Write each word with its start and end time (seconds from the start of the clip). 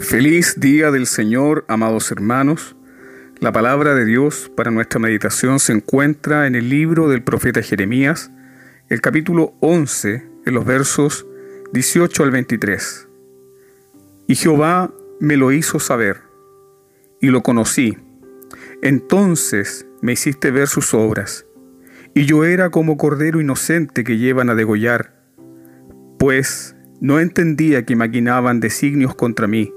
Feliz 0.00 0.58
día 0.58 0.90
del 0.90 1.06
Señor, 1.06 1.66
amados 1.68 2.10
hermanos. 2.10 2.74
La 3.38 3.52
palabra 3.52 3.94
de 3.94 4.06
Dios 4.06 4.50
para 4.56 4.70
nuestra 4.70 4.98
meditación 4.98 5.60
se 5.60 5.74
encuentra 5.74 6.46
en 6.46 6.54
el 6.54 6.70
libro 6.70 7.08
del 7.08 7.22
profeta 7.22 7.62
Jeremías, 7.62 8.32
el 8.88 9.02
capítulo 9.02 9.52
11, 9.60 10.26
en 10.46 10.54
los 10.54 10.64
versos 10.64 11.26
18 11.74 12.24
al 12.24 12.30
23. 12.30 13.08
Y 14.26 14.34
Jehová 14.36 14.90
me 15.20 15.36
lo 15.36 15.52
hizo 15.52 15.78
saber, 15.78 16.22
y 17.20 17.28
lo 17.28 17.42
conocí. 17.42 17.98
Entonces 18.82 19.86
me 20.00 20.12
hiciste 20.12 20.50
ver 20.50 20.66
sus 20.66 20.94
obras, 20.94 21.46
y 22.14 22.24
yo 22.24 22.44
era 22.46 22.70
como 22.70 22.96
cordero 22.96 23.38
inocente 23.38 24.02
que 24.02 24.16
llevan 24.16 24.48
a 24.48 24.54
degollar, 24.54 25.14
pues 26.18 26.74
no 27.00 27.20
entendía 27.20 27.84
que 27.84 27.96
maquinaban 27.96 28.60
designios 28.60 29.14
contra 29.14 29.46
mí 29.46 29.74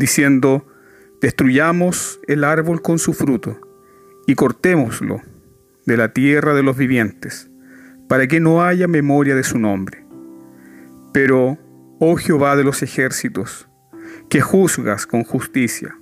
diciendo, 0.00 0.66
destruyamos 1.20 2.20
el 2.26 2.42
árbol 2.42 2.80
con 2.80 2.98
su 2.98 3.12
fruto 3.12 3.60
y 4.26 4.34
cortémoslo 4.34 5.20
de 5.84 5.98
la 5.98 6.14
tierra 6.14 6.54
de 6.54 6.62
los 6.62 6.78
vivientes, 6.78 7.50
para 8.08 8.26
que 8.26 8.40
no 8.40 8.64
haya 8.64 8.88
memoria 8.88 9.34
de 9.34 9.44
su 9.44 9.58
nombre. 9.58 10.06
Pero, 11.12 11.58
oh 11.98 12.16
Jehová 12.16 12.56
de 12.56 12.64
los 12.64 12.82
ejércitos, 12.82 13.68
que 14.30 14.40
juzgas 14.40 15.06
con 15.06 15.22
justicia, 15.22 15.98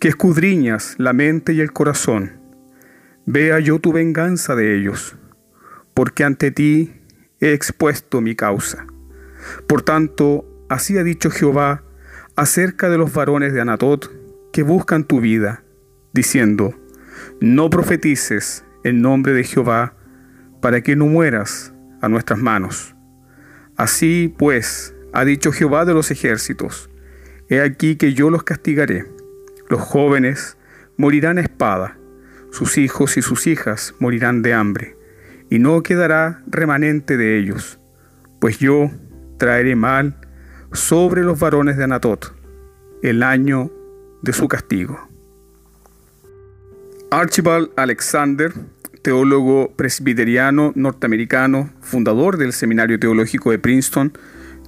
que 0.00 0.08
escudriñas 0.08 0.94
la 0.96 1.12
mente 1.12 1.52
y 1.52 1.60
el 1.60 1.72
corazón, 1.72 2.40
vea 3.26 3.60
yo 3.60 3.78
tu 3.78 3.92
venganza 3.92 4.56
de 4.56 4.74
ellos, 4.74 5.16
porque 5.92 6.24
ante 6.24 6.50
ti 6.50 6.94
he 7.40 7.52
expuesto 7.52 8.22
mi 8.22 8.34
causa. 8.34 8.86
Por 9.66 9.82
tanto, 9.82 10.64
así 10.70 10.96
ha 10.96 11.04
dicho 11.04 11.30
Jehová, 11.30 11.82
acerca 12.38 12.88
de 12.88 12.96
los 12.98 13.12
varones 13.12 13.52
de 13.52 13.60
Anatot 13.60 14.12
que 14.52 14.62
buscan 14.62 15.02
tu 15.02 15.20
vida, 15.20 15.64
diciendo, 16.12 16.72
no 17.40 17.68
profetices 17.68 18.64
en 18.84 19.02
nombre 19.02 19.32
de 19.32 19.42
Jehová, 19.42 19.96
para 20.62 20.80
que 20.80 20.94
no 20.94 21.06
mueras 21.06 21.74
a 22.00 22.08
nuestras 22.08 22.38
manos. 22.38 22.94
Así 23.76 24.32
pues, 24.38 24.94
ha 25.12 25.24
dicho 25.24 25.50
Jehová 25.50 25.84
de 25.84 25.94
los 25.94 26.12
ejércitos, 26.12 26.88
he 27.48 27.60
aquí 27.60 27.96
que 27.96 28.14
yo 28.14 28.30
los 28.30 28.44
castigaré. 28.44 29.04
Los 29.68 29.80
jóvenes 29.80 30.56
morirán 30.96 31.38
a 31.38 31.40
espada, 31.40 31.98
sus 32.52 32.78
hijos 32.78 33.16
y 33.16 33.22
sus 33.22 33.48
hijas 33.48 33.96
morirán 33.98 34.42
de 34.42 34.54
hambre, 34.54 34.96
y 35.50 35.58
no 35.58 35.82
quedará 35.82 36.44
remanente 36.46 37.16
de 37.16 37.36
ellos, 37.36 37.80
pues 38.38 38.60
yo 38.60 38.92
traeré 39.38 39.74
mal 39.74 40.20
sobre 40.72 41.22
los 41.22 41.38
varones 41.38 41.76
de 41.76 41.84
Anatot 41.84 42.34
el 43.02 43.22
año 43.22 43.70
de 44.22 44.32
su 44.32 44.48
castigo. 44.48 45.08
Archibald 47.10 47.70
Alexander, 47.76 48.52
teólogo 49.02 49.72
presbiteriano 49.76 50.72
norteamericano, 50.74 51.70
fundador 51.80 52.36
del 52.36 52.52
Seminario 52.52 52.98
Teológico 52.98 53.50
de 53.50 53.58
Princeton, 53.58 54.12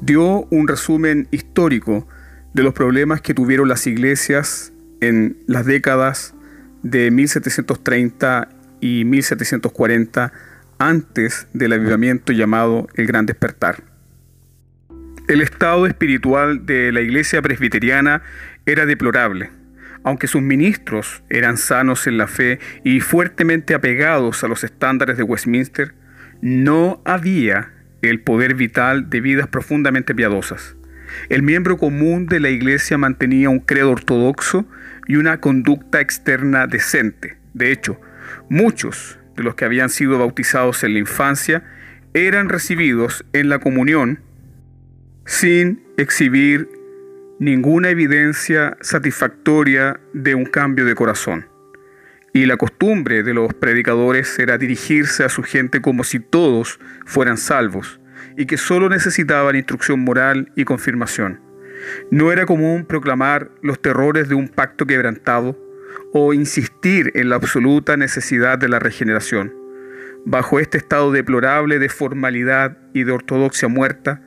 dio 0.01 0.47
un 0.51 0.69
resumen 0.69 1.28
histórico 1.31 2.06
de 2.55 2.62
los 2.62 2.73
problemas 2.73 3.21
que 3.21 3.34
tuvieron 3.34 3.69
las 3.69 3.87
iglesias 3.87 4.73
en 5.01 5.37
las 5.47 5.67
décadas 5.67 6.34
de 6.83 7.11
1730 7.11 8.48
y 8.81 9.05
1740 9.05 10.33
antes 10.78 11.47
del 11.53 11.75
avivamiento 11.75 12.33
llamado 12.33 12.89
el 12.95 13.06
Gran 13.06 13.27
Despertar. 13.27 13.90
El 15.31 15.42
estado 15.42 15.86
espiritual 15.86 16.67
de 16.67 16.91
la 16.91 17.03
iglesia 17.03 17.41
presbiteriana 17.41 18.23
era 18.67 18.84
deplorable. 18.84 19.50
Aunque 20.03 20.27
sus 20.27 20.42
ministros 20.42 21.22
eran 21.31 21.56
sanos 21.56 22.09
en 22.09 22.19
la 22.19 22.27
fe 22.27 22.59
y 22.82 22.99
fuertemente 22.99 23.75
apegados 23.75 24.43
a 24.43 24.49
los 24.49 24.65
estándares 24.65 25.16
de 25.16 25.22
Westminster, 25.22 25.94
no 26.43 27.00
había 27.05 27.71
el 28.03 28.19
poder 28.22 28.56
vital 28.56 29.09
de 29.09 29.21
vidas 29.21 29.47
profundamente 29.47 30.16
piadosas. 30.16 30.75
El 31.28 31.44
miembro 31.44 31.76
común 31.76 32.26
de 32.26 32.41
la 32.41 32.50
iglesia 32.50 32.99
mantenía 32.99 33.50
un 33.50 33.60
credo 33.60 33.93
ortodoxo 33.93 34.66
y 35.06 35.15
una 35.15 35.38
conducta 35.38 36.00
externa 36.00 36.66
decente. 36.66 37.37
De 37.55 37.71
hecho, 37.71 38.00
muchos 38.49 39.21
de 39.37 39.44
los 39.44 39.55
que 39.55 39.65
habían 39.65 39.91
sido 39.91 40.19
bautizados 40.19 40.82
en 40.82 40.94
la 40.94 40.99
infancia 40.99 41.62
eran 42.15 42.49
recibidos 42.49 43.25
en 43.32 43.49
la 43.49 43.60
comunión 43.60 44.19
sin 45.31 45.81
exhibir 45.97 46.69
ninguna 47.39 47.91
evidencia 47.91 48.77
satisfactoria 48.81 50.01
de 50.13 50.35
un 50.35 50.45
cambio 50.45 50.85
de 50.85 50.97
corazón. 50.97 51.47
Y 52.33 52.47
la 52.47 52.57
costumbre 52.57 53.23
de 53.23 53.33
los 53.33 53.55
predicadores 53.55 54.37
era 54.41 54.59
dirigirse 54.59 55.23
a 55.23 55.29
su 55.29 55.45
gente 55.45 55.81
como 55.81 56.03
si 56.03 56.19
todos 56.19 56.81
fueran 57.07 57.37
salvos 57.37 58.01
y 58.37 58.47
que 58.47 58.57
solo 58.57 58.89
necesitaban 58.89 59.55
instrucción 59.55 60.01
moral 60.01 60.51
y 60.57 60.65
confirmación. 60.65 61.41
No 62.11 62.33
era 62.33 62.45
común 62.45 62.85
proclamar 62.85 63.53
los 63.62 63.81
terrores 63.81 64.29
de 64.29 64.35
un 64.35 64.49
pacto 64.49 64.85
quebrantado 64.85 65.57
o 66.12 66.35
insistir 66.35 67.12
en 67.15 67.29
la 67.29 67.37
absoluta 67.37 67.97
necesidad 67.97 68.59
de 68.59 68.69
la 68.69 68.81
regeneración. 68.81 69.55
Bajo 70.27 70.59
este 70.59 70.77
estado 70.77 71.12
deplorable 71.12 71.79
de 71.79 71.89
formalidad 71.89 72.79
y 72.93 73.05
de 73.05 73.12
ortodoxia 73.12 73.69
muerta, 73.69 74.23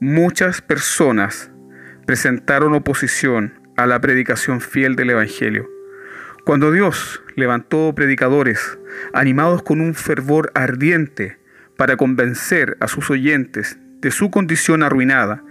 muchas 0.00 0.62
personas 0.62 1.52
presentaron 2.06 2.72
oposición 2.72 3.60
a 3.76 3.86
la 3.86 4.00
predicación 4.00 4.62
fiel 4.62 4.96
del 4.96 5.10
Evangelio. 5.10 5.68
Cuando 6.46 6.72
Dios 6.72 7.22
levantó 7.36 7.94
predicadores 7.94 8.78
animados 9.12 9.62
con 9.62 9.82
un 9.82 9.94
fervor 9.94 10.50
ardiente 10.54 11.38
para 11.76 11.98
convencer 11.98 12.78
a 12.80 12.88
sus 12.88 13.10
oyentes 13.10 13.78
de 14.00 14.10
su 14.10 14.30
condición 14.30 14.82
arruinada 14.82 15.44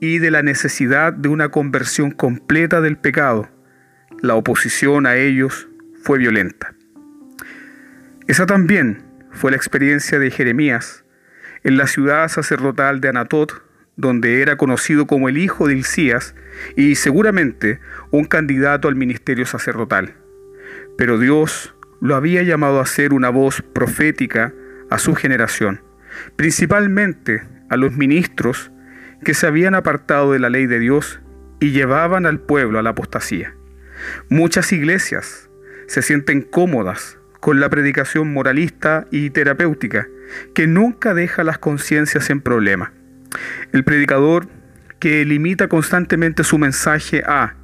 y 0.00 0.18
de 0.18 0.30
la 0.30 0.42
necesidad 0.42 1.12
de 1.12 1.28
una 1.28 1.50
conversión 1.50 2.10
completa 2.10 2.80
del 2.80 2.96
pecado, 2.96 3.50
la 4.22 4.34
oposición 4.34 5.06
a 5.06 5.16
ellos 5.16 5.68
fue 6.02 6.18
violenta. 6.18 6.74
Esa 8.28 8.46
también 8.46 9.02
fue 9.30 9.50
la 9.50 9.58
experiencia 9.58 10.18
de 10.18 10.30
Jeremías 10.30 11.04
en 11.64 11.76
la 11.76 11.86
ciudad 11.86 12.28
sacerdotal 12.28 13.02
de 13.02 13.10
Anatot, 13.10 13.69
donde 13.96 14.42
era 14.42 14.56
conocido 14.56 15.06
como 15.06 15.28
el 15.28 15.38
hijo 15.38 15.68
de 15.68 15.74
Hilcías 15.74 16.34
y 16.76 16.94
seguramente 16.94 17.80
un 18.10 18.24
candidato 18.24 18.88
al 18.88 18.96
ministerio 18.96 19.46
sacerdotal. 19.46 20.14
Pero 20.96 21.18
Dios 21.18 21.74
lo 22.00 22.16
había 22.16 22.42
llamado 22.42 22.80
a 22.80 22.86
ser 22.86 23.12
una 23.12 23.30
voz 23.30 23.62
profética 23.62 24.54
a 24.90 24.98
su 24.98 25.14
generación, 25.14 25.82
principalmente 26.36 27.42
a 27.68 27.76
los 27.76 27.96
ministros 27.96 28.72
que 29.24 29.34
se 29.34 29.46
habían 29.46 29.74
apartado 29.74 30.32
de 30.32 30.38
la 30.38 30.50
ley 30.50 30.66
de 30.66 30.78
Dios 30.78 31.20
y 31.60 31.72
llevaban 31.72 32.26
al 32.26 32.40
pueblo 32.40 32.78
a 32.78 32.82
la 32.82 32.90
apostasía. 32.90 33.54
Muchas 34.28 34.72
iglesias 34.72 35.50
se 35.86 36.02
sienten 36.02 36.42
cómodas 36.42 37.18
con 37.40 37.60
la 37.60 37.68
predicación 37.68 38.32
moralista 38.32 39.06
y 39.10 39.30
terapéutica 39.30 40.08
que 40.54 40.66
nunca 40.66 41.14
deja 41.14 41.44
las 41.44 41.58
conciencias 41.58 42.30
en 42.30 42.40
problema. 42.40 42.92
El 43.72 43.84
predicador 43.84 44.48
que 44.98 45.24
limita 45.24 45.68
constantemente 45.68 46.44
su 46.44 46.58
mensaje 46.58 47.22
a 47.26 47.54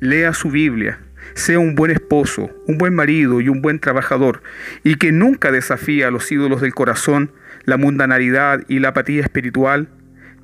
lea 0.00 0.32
su 0.34 0.50
Biblia, 0.50 1.00
sea 1.34 1.58
un 1.58 1.74
buen 1.74 1.90
esposo, 1.90 2.50
un 2.66 2.78
buen 2.78 2.94
marido 2.94 3.40
y 3.40 3.48
un 3.48 3.62
buen 3.62 3.80
trabajador, 3.80 4.42
y 4.84 4.96
que 4.96 5.12
nunca 5.12 5.50
desafía 5.50 6.08
a 6.08 6.10
los 6.10 6.30
ídolos 6.30 6.60
del 6.60 6.74
corazón, 6.74 7.32
la 7.64 7.76
mundanalidad 7.76 8.62
y 8.68 8.78
la 8.78 8.88
apatía 8.88 9.22
espiritual, 9.22 9.88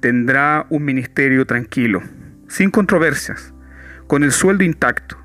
tendrá 0.00 0.67
un 0.70 0.85
ministerio 0.85 1.44
tranquilo, 1.47 2.03
sin 2.49 2.70
controversias, 2.70 3.53
con 4.06 4.25
el 4.25 4.32
sueldo 4.32 4.64
intacto. 4.64 5.19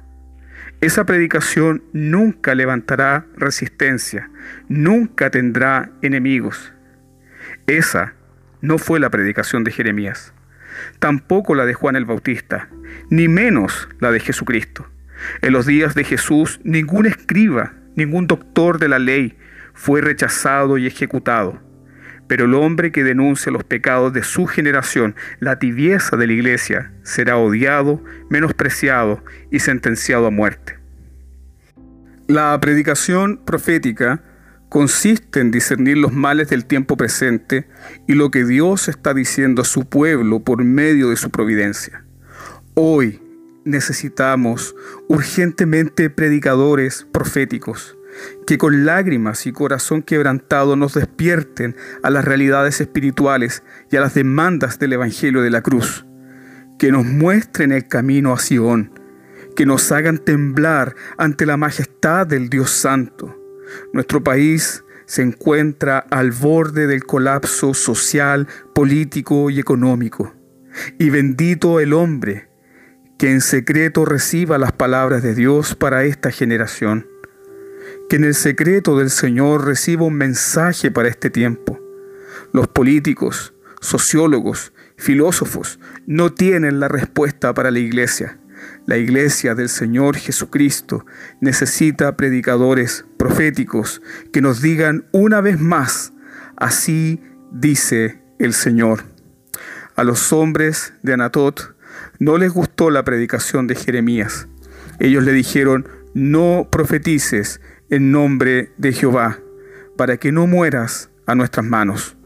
Esa 0.81 1.05
predicación 1.05 1.83
nunca 1.93 2.55
levantará 2.55 3.25
resistencia, 3.37 4.29
nunca 4.67 5.29
tendrá 5.29 5.91
enemigos. 6.01 6.73
Esa 7.67 8.15
no 8.63 8.77
fue 8.77 9.01
la 9.01 9.09
predicación 9.09 9.65
de 9.65 9.71
Jeremías, 9.71 10.33
tampoco 10.99 11.53
la 11.53 11.65
de 11.65 11.73
Juan 11.73 11.97
el 11.97 12.05
Bautista, 12.05 12.69
ni 13.09 13.27
menos 13.27 13.89
la 13.99 14.09
de 14.09 14.21
Jesucristo. 14.21 14.87
En 15.41 15.51
los 15.51 15.65
días 15.65 15.95
de 15.95 16.05
Jesús, 16.05 16.61
ningún 16.63 17.05
escriba, 17.05 17.73
ningún 17.97 18.25
doctor 18.25 18.79
de 18.79 18.87
la 18.87 18.99
ley 18.99 19.37
fue 19.73 19.99
rechazado 19.99 20.77
y 20.77 20.87
ejecutado. 20.87 21.61
Pero 22.29 22.45
el 22.45 22.53
hombre 22.53 22.93
que 22.93 23.03
denuncia 23.03 23.51
los 23.51 23.65
pecados 23.65 24.13
de 24.13 24.23
su 24.23 24.45
generación, 24.47 25.13
la 25.41 25.59
tibieza 25.59 26.15
de 26.15 26.27
la 26.27 26.33
iglesia, 26.33 26.93
será 27.03 27.35
odiado, 27.35 28.01
menospreciado 28.29 29.25
y 29.51 29.59
sentenciado 29.59 30.25
a 30.25 30.31
muerte. 30.31 30.79
La 32.27 32.57
predicación 32.61 33.41
profética 33.43 34.23
consiste 34.73 35.39
en 35.39 35.51
discernir 35.51 35.97
los 35.97 36.13
males 36.13 36.49
del 36.49 36.65
tiempo 36.65 36.97
presente 36.97 37.67
y 38.07 38.13
lo 38.13 38.31
que 38.31 38.43
Dios 38.43 38.87
está 38.87 39.13
diciendo 39.13 39.61
a 39.61 39.65
su 39.65 39.85
pueblo 39.85 40.39
por 40.39 40.63
medio 40.63 41.11
de 41.11 41.15
su 41.15 41.29
providencia. 41.29 42.03
Hoy 42.73 43.21
necesitamos 43.65 44.73
urgentemente 45.07 46.09
predicadores 46.09 47.05
proféticos 47.11 47.95
que 48.47 48.57
con 48.57 48.83
lágrimas 48.83 49.45
y 49.45 49.51
corazón 49.51 50.01
quebrantado 50.01 50.75
nos 50.75 50.95
despierten 50.95 51.75
a 52.01 52.09
las 52.09 52.25
realidades 52.25 52.81
espirituales 52.81 53.61
y 53.91 53.97
a 53.97 54.01
las 54.01 54.15
demandas 54.15 54.79
del 54.79 54.93
Evangelio 54.93 55.43
de 55.43 55.51
la 55.51 55.61
cruz, 55.61 56.07
que 56.79 56.91
nos 56.91 57.05
muestren 57.05 57.73
el 57.73 57.87
camino 57.87 58.33
a 58.33 58.39
Sion, 58.39 58.99
que 59.55 59.67
nos 59.67 59.91
hagan 59.91 60.17
temblar 60.17 60.95
ante 61.19 61.45
la 61.45 61.57
majestad 61.57 62.25
del 62.25 62.49
Dios 62.49 62.71
Santo. 62.71 63.42
Nuestro 63.93 64.23
país 64.23 64.83
se 65.05 65.21
encuentra 65.21 65.99
al 65.99 66.31
borde 66.31 66.87
del 66.87 67.03
colapso 67.03 67.73
social, 67.73 68.47
político 68.73 69.49
y 69.49 69.59
económico. 69.59 70.33
Y 70.97 71.09
bendito 71.09 71.79
el 71.79 71.93
hombre 71.93 72.49
que 73.17 73.31
en 73.31 73.41
secreto 73.41 74.05
reciba 74.05 74.57
las 74.57 74.71
palabras 74.71 75.21
de 75.23 75.35
Dios 75.35 75.75
para 75.75 76.03
esta 76.03 76.31
generación 76.31 77.07
que 78.09 78.17
en 78.17 78.23
el 78.25 78.35
secreto 78.35 78.97
del 78.97 79.09
Señor 79.09 79.65
reciba 79.65 80.05
un 80.05 80.15
mensaje 80.15 80.91
para 80.91 81.09
este 81.09 81.29
tiempo. 81.29 81.79
Los 82.51 82.67
políticos, 82.67 83.53
sociólogos, 83.81 84.73
filósofos 84.97 85.79
no 86.05 86.33
tienen 86.33 86.79
la 86.79 86.87
respuesta 86.87 87.53
para 87.53 87.71
la 87.71 87.79
iglesia. 87.79 88.39
La 88.85 88.97
iglesia 88.97 89.55
del 89.55 89.69
Señor 89.69 90.17
Jesucristo 90.17 91.05
necesita 91.39 92.17
predicadores 92.17 93.05
proféticos 93.17 94.01
que 94.33 94.41
nos 94.41 94.61
digan 94.61 95.05
una 95.13 95.39
vez 95.39 95.59
más, 95.59 96.11
así 96.57 97.21
dice 97.51 98.21
el 98.39 98.53
Señor. 98.53 99.05
A 99.95 100.03
los 100.03 100.33
hombres 100.33 100.93
de 101.01 101.13
Anatot 101.13 101.75
no 102.19 102.37
les 102.37 102.51
gustó 102.51 102.89
la 102.89 103.03
predicación 103.03 103.67
de 103.67 103.75
Jeremías. 103.75 104.47
Ellos 104.99 105.23
le 105.23 105.31
dijeron, 105.31 105.87
no 106.13 106.67
profetices 106.69 107.61
en 107.89 108.11
nombre 108.11 108.73
de 108.77 108.91
Jehová, 108.91 109.39
para 109.95 110.17
que 110.17 110.31
no 110.31 110.45
mueras 110.45 111.09
a 111.25 111.35
nuestras 111.35 111.65
manos. 111.65 112.17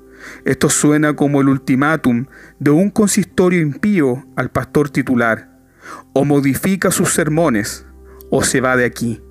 Esto 0.43 0.69
suena 0.69 1.15
como 1.15 1.41
el 1.41 1.49
ultimátum 1.49 2.25
de 2.59 2.71
un 2.71 2.89
consistorio 2.89 3.61
impío 3.61 4.25
al 4.35 4.49
pastor 4.49 4.89
titular. 4.89 5.56
O 6.13 6.25
modifica 6.25 6.91
sus 6.91 7.13
sermones 7.13 7.85
o 8.29 8.43
se 8.43 8.61
va 8.61 8.75
de 8.75 8.85
aquí. 8.85 9.21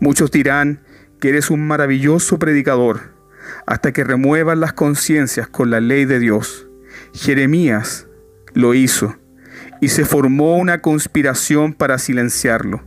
Muchos 0.00 0.30
dirán 0.30 0.82
que 1.20 1.30
eres 1.30 1.50
un 1.50 1.66
maravilloso 1.66 2.38
predicador 2.38 3.14
hasta 3.66 3.92
que 3.92 4.04
remuevas 4.04 4.58
las 4.58 4.72
conciencias 4.72 5.48
con 5.48 5.70
la 5.70 5.80
ley 5.80 6.04
de 6.04 6.18
Dios. 6.18 6.68
Jeremías 7.12 8.06
lo 8.52 8.74
hizo 8.74 9.16
y 9.80 9.88
se 9.88 10.04
formó 10.04 10.56
una 10.56 10.80
conspiración 10.80 11.74
para 11.74 11.98
silenciarlo. 11.98 12.82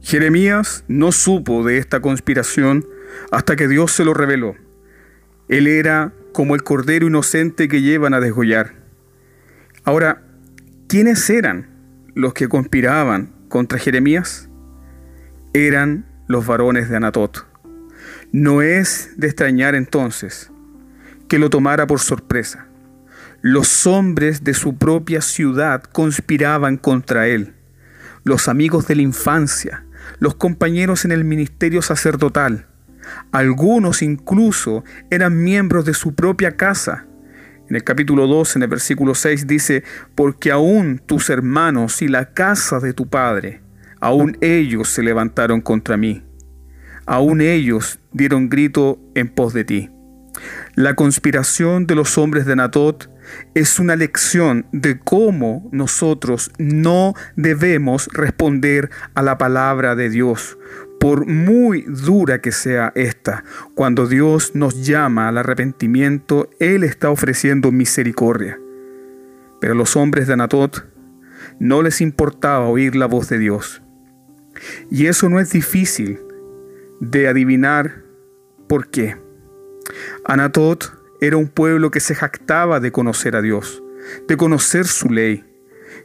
Jeremías 0.00 0.84
no 0.88 1.12
supo 1.12 1.64
de 1.64 1.78
esta 1.78 2.00
conspiración 2.00 2.86
hasta 3.30 3.56
que 3.56 3.68
Dios 3.68 3.92
se 3.92 4.04
lo 4.04 4.14
reveló. 4.14 4.56
Él 5.48 5.66
era 5.66 6.12
como 6.32 6.54
el 6.54 6.62
cordero 6.62 7.06
inocente 7.06 7.68
que 7.68 7.82
llevan 7.82 8.14
a 8.14 8.20
desgollar. 8.20 8.74
Ahora, 9.84 10.22
¿quiénes 10.88 11.28
eran 11.28 11.69
los 12.14 12.34
que 12.34 12.48
conspiraban 12.48 13.32
contra 13.48 13.78
Jeremías? 13.78 14.48
Eran 15.52 16.06
los 16.26 16.46
varones 16.46 16.88
de 16.88 16.96
Anatot. 16.96 17.46
No 18.32 18.62
es 18.62 19.10
de 19.16 19.26
extrañar 19.26 19.74
entonces 19.74 20.50
que 21.28 21.38
lo 21.38 21.50
tomara 21.50 21.86
por 21.86 22.00
sorpresa. 22.00 22.66
Los 23.42 23.86
hombres 23.86 24.44
de 24.44 24.54
su 24.54 24.76
propia 24.76 25.20
ciudad 25.20 25.82
conspiraban 25.82 26.76
contra 26.76 27.26
él. 27.26 27.54
Los 28.22 28.48
amigos 28.48 28.86
de 28.86 28.96
la 28.96 29.02
infancia, 29.02 29.84
los 30.18 30.34
compañeros 30.34 31.04
en 31.04 31.12
el 31.12 31.24
ministerio 31.24 31.82
sacerdotal. 31.82 32.66
Algunos 33.32 34.02
incluso 34.02 34.84
eran 35.10 35.42
miembros 35.42 35.84
de 35.84 35.94
su 35.94 36.14
propia 36.14 36.56
casa. 36.56 37.06
En 37.70 37.76
el 37.76 37.84
capítulo 37.84 38.26
2, 38.26 38.56
en 38.56 38.62
el 38.64 38.68
versículo 38.68 39.14
6 39.14 39.46
dice, 39.46 39.84
porque 40.16 40.50
aún 40.50 41.00
tus 41.06 41.30
hermanos 41.30 42.02
y 42.02 42.08
la 42.08 42.32
casa 42.32 42.80
de 42.80 42.92
tu 42.94 43.08
padre, 43.08 43.62
aún 44.00 44.36
ellos 44.40 44.88
se 44.88 45.04
levantaron 45.04 45.60
contra 45.60 45.96
mí. 45.96 46.24
Aún 47.06 47.40
ellos 47.40 48.00
dieron 48.10 48.48
grito 48.48 48.98
en 49.14 49.28
pos 49.28 49.54
de 49.54 49.62
ti. 49.62 49.88
La 50.74 50.94
conspiración 50.94 51.86
de 51.86 51.94
los 51.94 52.18
hombres 52.18 52.44
de 52.44 52.56
Natot 52.56 53.08
es 53.54 53.78
una 53.78 53.94
lección 53.94 54.66
de 54.72 54.98
cómo 54.98 55.68
nosotros 55.70 56.50
no 56.58 57.14
debemos 57.36 58.08
responder 58.12 58.90
a 59.14 59.22
la 59.22 59.38
palabra 59.38 59.94
de 59.94 60.10
Dios, 60.10 60.58
por 61.00 61.26
muy 61.26 61.80
dura 61.88 62.42
que 62.42 62.52
sea 62.52 62.92
esta. 62.94 63.42
Cuando 63.74 64.06
Dios 64.06 64.54
nos 64.54 64.86
llama 64.86 65.28
al 65.28 65.38
arrepentimiento, 65.38 66.50
Él 66.60 66.84
está 66.84 67.08
ofreciendo 67.08 67.72
misericordia. 67.72 68.60
Pero 69.60 69.72
a 69.72 69.76
los 69.76 69.96
hombres 69.96 70.26
de 70.26 70.34
Anatot 70.34 70.86
no 71.58 71.80
les 71.80 72.02
importaba 72.02 72.68
oír 72.68 72.96
la 72.96 73.06
voz 73.06 73.30
de 73.30 73.38
Dios. 73.38 73.82
Y 74.90 75.06
eso 75.06 75.30
no 75.30 75.40
es 75.40 75.50
difícil 75.50 76.20
de 77.00 77.28
adivinar 77.28 78.04
por 78.68 78.90
qué. 78.90 79.16
Anatot 80.26 80.92
era 81.22 81.38
un 81.38 81.48
pueblo 81.48 81.90
que 81.90 82.00
se 82.00 82.14
jactaba 82.14 82.78
de 82.78 82.92
conocer 82.92 83.36
a 83.36 83.42
Dios, 83.42 83.82
de 84.28 84.36
conocer 84.36 84.86
su 84.86 85.08
ley, 85.08 85.46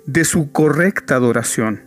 de 0.05 0.23
su 0.23 0.53
correcta 0.53 1.15
adoración. 1.15 1.81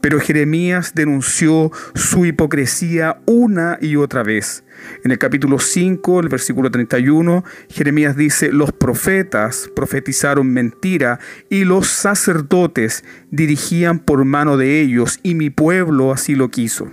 Pero 0.00 0.20
Jeremías 0.20 0.92
denunció 0.94 1.70
su 1.94 2.26
hipocresía 2.26 3.20
una 3.26 3.78
y 3.80 3.96
otra 3.96 4.22
vez. 4.22 4.64
En 5.04 5.10
el 5.10 5.18
capítulo 5.18 5.58
5, 5.58 6.20
el 6.20 6.28
versículo 6.28 6.70
31, 6.70 7.44
Jeremías 7.68 8.16
dice, 8.16 8.52
los 8.52 8.72
profetas 8.72 9.70
profetizaron 9.74 10.52
mentira 10.52 11.18
y 11.48 11.64
los 11.64 11.88
sacerdotes 11.88 13.04
dirigían 13.30 13.98
por 13.98 14.24
mano 14.24 14.56
de 14.56 14.80
ellos 14.80 15.18
y 15.22 15.34
mi 15.34 15.50
pueblo 15.50 16.12
así 16.12 16.34
lo 16.34 16.50
quiso. 16.50 16.88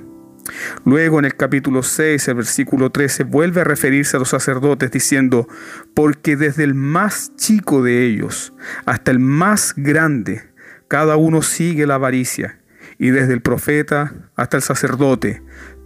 Luego 0.84 1.20
en 1.20 1.26
el 1.26 1.36
capítulo 1.36 1.81
6, 1.81 2.28
el 2.28 2.36
versículo 2.36 2.92
13, 2.92 3.24
vuelve 3.24 3.62
a 3.62 3.64
referirse 3.64 4.18
a 4.18 4.20
los 4.20 4.30
sacerdotes 4.30 4.92
diciendo, 4.92 5.48
porque 5.94 6.36
desde 6.36 6.64
el 6.64 6.76
más 6.76 7.36
chico 7.36 7.81
de 7.81 8.06
ellos 8.06 8.54
hasta 8.86 9.12
el 9.12 9.19
más 9.19 9.74
grande, 9.76 10.44
cada 10.88 11.16
uno 11.16 11.42
sigue 11.42 11.88
la 11.88 11.95
avaricia, 11.95 12.59
y 12.97 13.09
desde 13.09 13.33
el 13.33 13.42
profeta 13.42 14.14
hasta 14.35 14.57
el 14.57 14.64
sacerdote, 14.64 15.42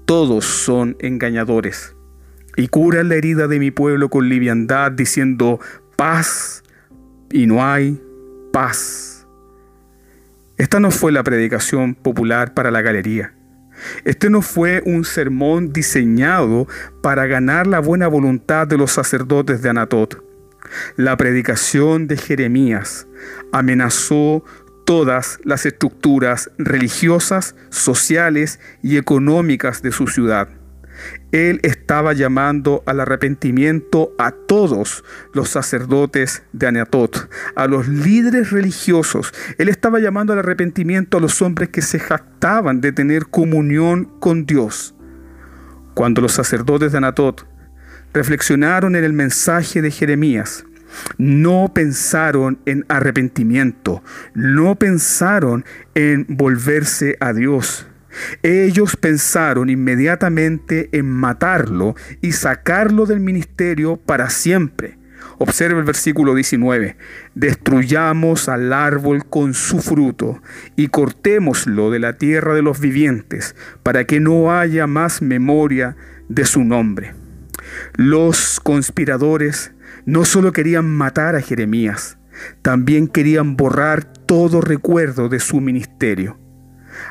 todos 0.05 0.45
son 0.45 0.95
engañadores. 0.99 1.95
Y 2.55 2.67
curan 2.67 3.09
la 3.09 3.15
herida 3.15 3.47
de 3.47 3.59
mi 3.59 3.71
pueblo 3.71 4.09
con 4.09 4.27
liviandad, 4.27 4.91
diciendo, 4.91 5.59
paz, 5.95 6.63
y 7.31 7.47
no 7.47 7.63
hay 7.63 8.01
paz. 8.51 9.27
Esta 10.57 10.79
no 10.79 10.91
fue 10.91 11.11
la 11.11 11.23
predicación 11.23 11.95
popular 11.95 12.53
para 12.53 12.71
la 12.71 12.81
galería. 12.81 13.33
Este 14.03 14.29
no 14.29 14.41
fue 14.41 14.81
un 14.85 15.05
sermón 15.05 15.71
diseñado 15.71 16.67
para 17.01 17.27
ganar 17.27 17.65
la 17.65 17.79
buena 17.79 18.07
voluntad 18.07 18.67
de 18.67 18.77
los 18.77 18.91
sacerdotes 18.91 19.61
de 19.61 19.69
Anatot. 19.69 20.21
La 20.97 21.15
predicación 21.17 22.07
de 22.07 22.17
Jeremías 22.17 23.07
amenazó 23.51 24.43
todas 24.89 25.39
las 25.43 25.67
estructuras 25.67 26.49
religiosas, 26.57 27.53
sociales 27.69 28.59
y 28.81 28.97
económicas 28.97 29.83
de 29.83 29.91
su 29.91 30.07
ciudad. 30.07 30.49
Él 31.31 31.59
estaba 31.61 32.13
llamando 32.13 32.81
al 32.87 32.99
arrepentimiento 32.99 34.15
a 34.17 34.31
todos 34.31 35.03
los 35.31 35.49
sacerdotes 35.49 36.41
de 36.53 36.65
Anatot, 36.65 37.29
a 37.53 37.67
los 37.67 37.87
líderes 37.87 38.49
religiosos. 38.49 39.31
Él 39.59 39.69
estaba 39.69 39.99
llamando 39.99 40.33
al 40.33 40.39
arrepentimiento 40.39 41.19
a 41.19 41.21
los 41.21 41.39
hombres 41.43 41.69
que 41.69 41.83
se 41.83 41.99
jactaban 41.99 42.81
de 42.81 42.91
tener 42.91 43.27
comunión 43.27 44.05
con 44.19 44.47
Dios. 44.47 44.95
Cuando 45.93 46.19
los 46.19 46.31
sacerdotes 46.31 46.93
de 46.93 46.97
Anatot 46.97 47.45
reflexionaron 48.11 48.95
en 48.95 49.03
el 49.03 49.13
mensaje 49.13 49.83
de 49.83 49.91
Jeremías, 49.91 50.65
no 51.17 51.71
pensaron 51.73 52.59
en 52.65 52.85
arrepentimiento, 52.87 54.03
no 54.33 54.75
pensaron 54.75 55.65
en 55.95 56.25
volverse 56.29 57.17
a 57.19 57.33
Dios 57.33 57.85
ellos 58.43 58.95
pensaron 58.95 59.69
inmediatamente 59.69 60.89
en 60.91 61.09
matarlo 61.09 61.95
y 62.21 62.31
sacarlo 62.31 63.05
del 63.05 63.19
ministerio 63.19 63.97
para 63.97 64.29
siempre. 64.29 64.97
Observe 65.37 65.79
el 65.79 65.85
versículo 65.85 66.35
19. 66.35 66.97
Destruyamos 67.33 68.49
al 68.49 68.73
árbol 68.73 69.25
con 69.25 69.53
su 69.53 69.79
fruto 69.79 70.41
y 70.75 70.87
cortémoslo 70.87 71.91
de 71.91 71.99
la 71.99 72.13
tierra 72.13 72.53
de 72.53 72.61
los 72.61 72.79
vivientes 72.79 73.55
para 73.83 74.03
que 74.05 74.19
no 74.19 74.53
haya 74.53 74.85
más 74.85 75.21
memoria 75.21 75.95
de 76.27 76.45
su 76.45 76.65
nombre. 76.65 77.13
Los 77.95 78.59
conspiradores 78.59 79.71
no 80.05 80.25
solo 80.25 80.51
querían 80.51 80.89
matar 80.89 81.35
a 81.35 81.41
Jeremías, 81.41 82.17
también 82.61 83.07
querían 83.07 83.57
borrar 83.57 84.05
todo 84.05 84.61
recuerdo 84.61 85.29
de 85.29 85.39
su 85.39 85.61
ministerio. 85.61 86.39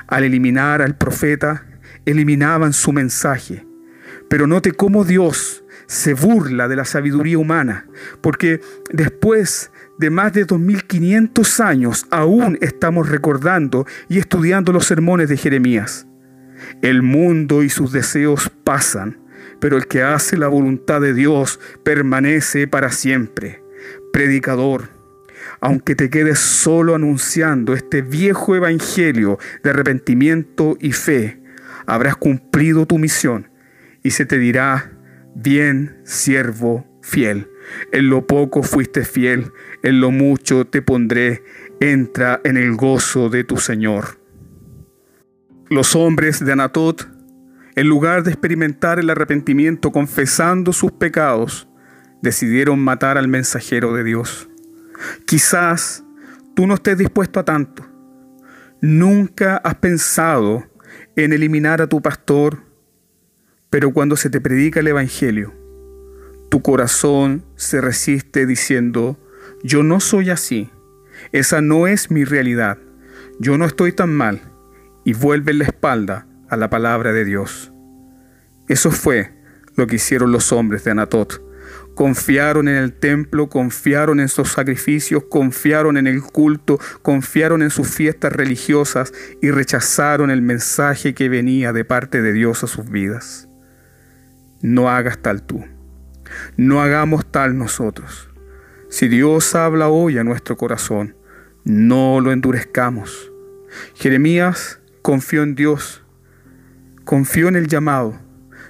Al 0.07 0.25
eliminar 0.25 0.83
al 0.83 0.97
profeta, 0.97 1.67
eliminaban 2.05 2.73
su 2.73 2.93
mensaje. 2.93 3.67
Pero 4.29 4.47
note 4.47 4.73
cómo 4.73 5.05
Dios 5.05 5.65
se 5.87 6.13
burla 6.15 6.69
de 6.69 6.77
la 6.77 6.85
sabiduría 6.85 7.39
humana, 7.39 7.87
porque 8.21 8.61
después 8.93 9.71
de 9.99 10.11
más 10.11 10.33
de 10.35 10.45
2500 10.45 11.61
años 11.61 12.07
aún 12.11 12.59
estamos 12.61 13.09
recordando 13.09 13.87
y 14.09 14.19
estudiando 14.19 14.73
los 14.73 14.87
sermones 14.87 15.29
de 15.29 15.37
Jeremías. 15.37 16.07
El 16.83 17.03
mundo 17.03 17.63
y 17.63 17.71
sus 17.71 17.93
deseos 17.93 18.51
pasan, 18.65 19.18
pero 19.61 19.77
el 19.77 19.87
que 19.87 20.03
hace 20.03 20.37
la 20.37 20.49
voluntad 20.49 21.01
de 21.01 21.15
Dios 21.15 21.61
permanece 21.83 22.67
para 22.67 22.91
siempre. 22.91 23.63
Predicador, 24.13 24.91
aunque 25.61 25.95
te 25.95 26.11
quedes 26.11 26.39
solo 26.39 26.95
anunciando 26.95 27.75
este 27.75 28.03
viejo 28.03 28.55
evangelio 28.55 29.39
de 29.63 29.71
arrepentimiento 29.71 30.77
y 30.81 30.93
fe, 30.93 31.41
habrás 31.87 32.17
cumplido 32.17 32.87
tu 32.87 32.99
misión 32.99 33.51
y 34.03 34.11
se 34.11 34.27
te 34.27 34.39
dirá, 34.39 34.93
bien, 35.35 36.01
siervo 36.05 36.87
fiel. 37.03 37.51
En 37.93 38.09
lo 38.09 38.27
poco 38.27 38.63
fuiste 38.63 39.05
fiel, 39.05 39.53
en 39.83 40.01
lo 40.01 40.11
mucho 40.11 40.67
te 40.67 40.83
pondré, 40.83 41.43
entra 41.81 42.41
en 42.45 42.57
el 42.57 42.75
gozo 42.75 43.29
de 43.29 43.45
tu 43.45 43.57
Señor. 43.57 44.19
Los 45.69 45.95
hombres 45.95 46.45
de 46.45 46.53
Anatot, 46.53 47.09
en 47.79 47.87
lugar 47.89 48.25
de 48.25 48.33
experimentar 48.33 48.99
el 48.99 49.09
arrepentimiento 49.09 49.93
confesando 49.93 50.73
sus 50.73 50.91
pecados, 50.91 51.69
decidieron 52.21 52.81
matar 52.81 53.17
al 53.17 53.29
mensajero 53.29 53.95
de 53.95 54.03
Dios. 54.03 54.49
Quizás 55.27 56.03
tú 56.57 56.67
no 56.67 56.75
estés 56.75 56.99
dispuesto 56.99 57.39
a 57.39 57.45
tanto. 57.45 57.87
Nunca 58.81 59.59
has 59.59 59.77
pensado 59.77 60.67
en 61.15 61.33
eliminar 61.33 61.81
a 61.81 61.87
tu 61.87 62.03
pastor, 62.03 62.65
pero 63.71 63.93
cuando 63.93 64.17
se 64.17 64.29
te 64.29 64.41
predica 64.41 64.81
el 64.81 64.89
Evangelio, 64.89 65.55
tu 66.51 66.63
corazón 66.63 67.45
se 67.55 67.81
resiste 67.81 68.45
diciendo, 68.45 69.21
yo 69.63 69.85
no 69.85 70.01
soy 70.01 70.31
así, 70.31 70.69
esa 71.31 71.61
no 71.61 71.87
es 71.87 72.11
mi 72.11 72.25
realidad, 72.25 72.79
yo 73.39 73.57
no 73.57 73.67
estoy 73.67 73.93
tan 73.93 74.13
mal, 74.13 74.41
y 75.05 75.13
vuelve 75.13 75.55
la 75.55 75.63
espalda 75.63 76.28
a 76.49 76.57
la 76.57 76.71
palabra 76.71 77.13
de 77.13 77.25
Dios. 77.25 77.73
Eso 78.69 78.91
fue 78.91 79.33
lo 79.77 79.87
que 79.87 79.97
hicieron 79.97 80.33
los 80.33 80.53
hombres 80.53 80.85
de 80.85 80.91
Anatot 80.91 81.49
confiaron 81.99 82.69
en 82.69 82.77
el 82.77 82.93
templo, 82.93 83.49
confiaron 83.49 84.21
en 84.21 84.29
sus 84.29 84.53
sacrificios, 84.53 85.25
confiaron 85.29 85.97
en 85.97 86.07
el 86.07 86.23
culto, 86.23 86.79
confiaron 87.03 87.61
en 87.61 87.71
sus 87.71 87.89
fiestas 87.89 88.33
religiosas 88.33 89.13
y 89.43 89.51
rechazaron 89.51 90.31
el 90.31 90.41
mensaje 90.41 91.13
que 91.13 91.29
venía 91.29 91.73
de 91.73 91.85
parte 91.85 92.23
de 92.23 92.33
Dios 92.33 92.63
a 92.63 92.69
sus 92.69 92.89
vidas. 92.89 93.49
No 94.63 94.89
hagas 94.89 95.19
tal 95.19 95.43
tú, 95.43 95.65
no 96.57 96.83
hagamos 96.83 97.33
tal 97.33 97.59
nosotros. 97.59 98.31
Si 98.89 99.09
Dios 99.09 99.57
habla 99.57 99.89
hoy 99.89 100.19
a 100.19 100.25
nuestro 100.25 100.57
corazón, 100.57 101.17
no 101.65 102.21
lo 102.21 102.31
endurezcamos. 102.31 103.33
Jeremías 103.97 104.79
confió 105.03 105.43
en 105.43 105.57
Dios, 105.57 106.05
confió 107.09 107.49
en 107.49 107.57
el 107.57 107.69
llamado 107.69 108.19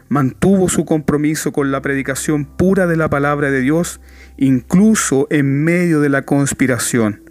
mantuvo 0.09 0.69
su 0.69 0.85
compromiso 0.85 1.51
con 1.51 1.73
la 1.73 1.83
predicación 1.83 2.45
pura 2.45 2.87
de 2.87 2.97
la 2.97 3.11
palabra 3.11 3.51
de 3.51 3.63
Dios, 3.63 4.01
incluso 4.37 5.27
en 5.29 5.65
medio 5.65 6.01
de 6.01 6.09
la 6.09 6.23
conspiración. 6.23 7.29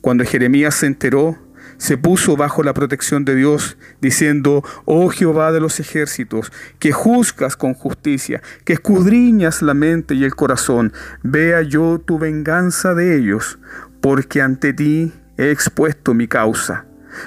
Cuando 0.00 0.24
Jeremías 0.24 0.76
se 0.76 0.86
enteró, 0.86 1.36
se 1.76 1.98
puso 1.98 2.36
bajo 2.36 2.62
la 2.62 2.72
protección 2.72 3.24
de 3.24 3.34
Dios, 3.34 3.76
diciendo, 4.00 4.62
oh 4.84 5.08
Jehová 5.08 5.50
de 5.50 5.58
los 5.58 5.80
ejércitos, 5.80 6.52
que 6.78 6.92
juzgas 6.92 7.56
con 7.56 7.74
justicia, 7.74 8.40
que 8.64 8.74
escudriñas 8.74 9.60
la 9.60 9.74
mente 9.74 10.14
y 10.14 10.22
el 10.22 10.36
corazón, 10.36 10.92
vea 11.24 11.62
yo 11.62 11.98
tu 11.98 12.20
venganza 12.20 12.94
de 12.94 13.18
ellos, 13.18 13.58
porque 14.00 14.40
ante 14.40 14.72
ti 14.72 15.12
he 15.36 15.50
expuesto 15.50 16.14
mi 16.14 16.28
causa. 16.28 16.86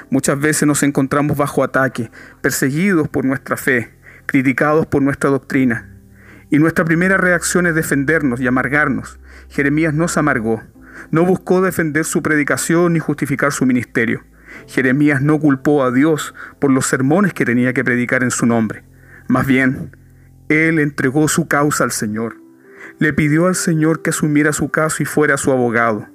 Muchas 0.09 0.39
veces 0.39 0.67
nos 0.67 0.83
encontramos 0.83 1.37
bajo 1.37 1.63
ataque, 1.63 2.11
perseguidos 2.41 3.07
por 3.07 3.25
nuestra 3.25 3.57
fe 3.57 3.97
criticados 4.27 4.85
por 4.85 5.01
nuestra 5.01 5.31
doctrina. 5.31 5.89
Y 6.51 6.59
nuestra 6.59 6.85
primera 6.85 7.17
reacción 7.17 7.65
es 7.65 7.73
defendernos 7.73 8.39
y 8.39 8.47
amargarnos. 8.47 9.19
Jeremías 9.49 9.93
no 9.93 10.07
se 10.07 10.19
amargó, 10.19 10.61
no 11.09 11.25
buscó 11.25 11.61
defender 11.61 12.05
su 12.05 12.21
predicación 12.21 12.93
ni 12.93 12.99
justificar 12.99 13.51
su 13.51 13.65
ministerio. 13.65 14.23
Jeremías 14.67 15.21
no 15.21 15.39
culpó 15.39 15.83
a 15.83 15.91
Dios 15.91 16.35
por 16.59 16.71
los 16.71 16.85
sermones 16.85 17.33
que 17.33 17.45
tenía 17.45 17.73
que 17.73 17.83
predicar 17.83 18.23
en 18.23 18.31
su 18.31 18.45
nombre. 18.45 18.83
Más 19.27 19.45
bien, 19.45 19.95
él 20.47 20.79
entregó 20.79 21.27
su 21.27 21.47
causa 21.47 21.83
al 21.83 21.91
Señor. 21.91 22.37
Le 22.99 23.11
pidió 23.11 23.47
al 23.47 23.55
Señor 23.55 24.01
que 24.01 24.11
asumiera 24.11 24.53
su 24.53 24.69
caso 24.69 25.03
y 25.03 25.05
fuera 25.05 25.37
su 25.37 25.51
abogado. 25.51 26.07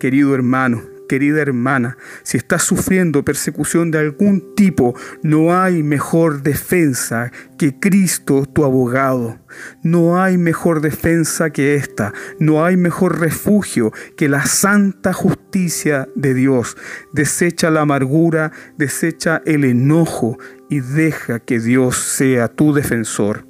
Querido 0.00 0.34
hermano, 0.34 0.82
Querida 1.08 1.40
hermana, 1.40 1.96
si 2.22 2.36
estás 2.36 2.62
sufriendo 2.62 3.24
persecución 3.24 3.90
de 3.90 3.98
algún 3.98 4.54
tipo, 4.54 4.94
no 5.22 5.56
hay 5.60 5.82
mejor 5.82 6.42
defensa 6.42 7.30
que 7.58 7.78
Cristo 7.78 8.44
tu 8.46 8.64
abogado. 8.64 9.38
No 9.82 10.20
hay 10.20 10.36
mejor 10.38 10.80
defensa 10.80 11.50
que 11.50 11.76
esta. 11.76 12.12
No 12.38 12.64
hay 12.64 12.76
mejor 12.76 13.20
refugio 13.20 13.92
que 14.16 14.28
la 14.28 14.46
santa 14.46 15.12
justicia 15.12 16.08
de 16.14 16.34
Dios. 16.34 16.76
Desecha 17.12 17.70
la 17.70 17.82
amargura, 17.82 18.52
desecha 18.76 19.42
el 19.46 19.64
enojo 19.64 20.38
y 20.68 20.80
deja 20.80 21.40
que 21.40 21.60
Dios 21.60 21.96
sea 21.96 22.48
tu 22.48 22.72
defensor. 22.74 23.46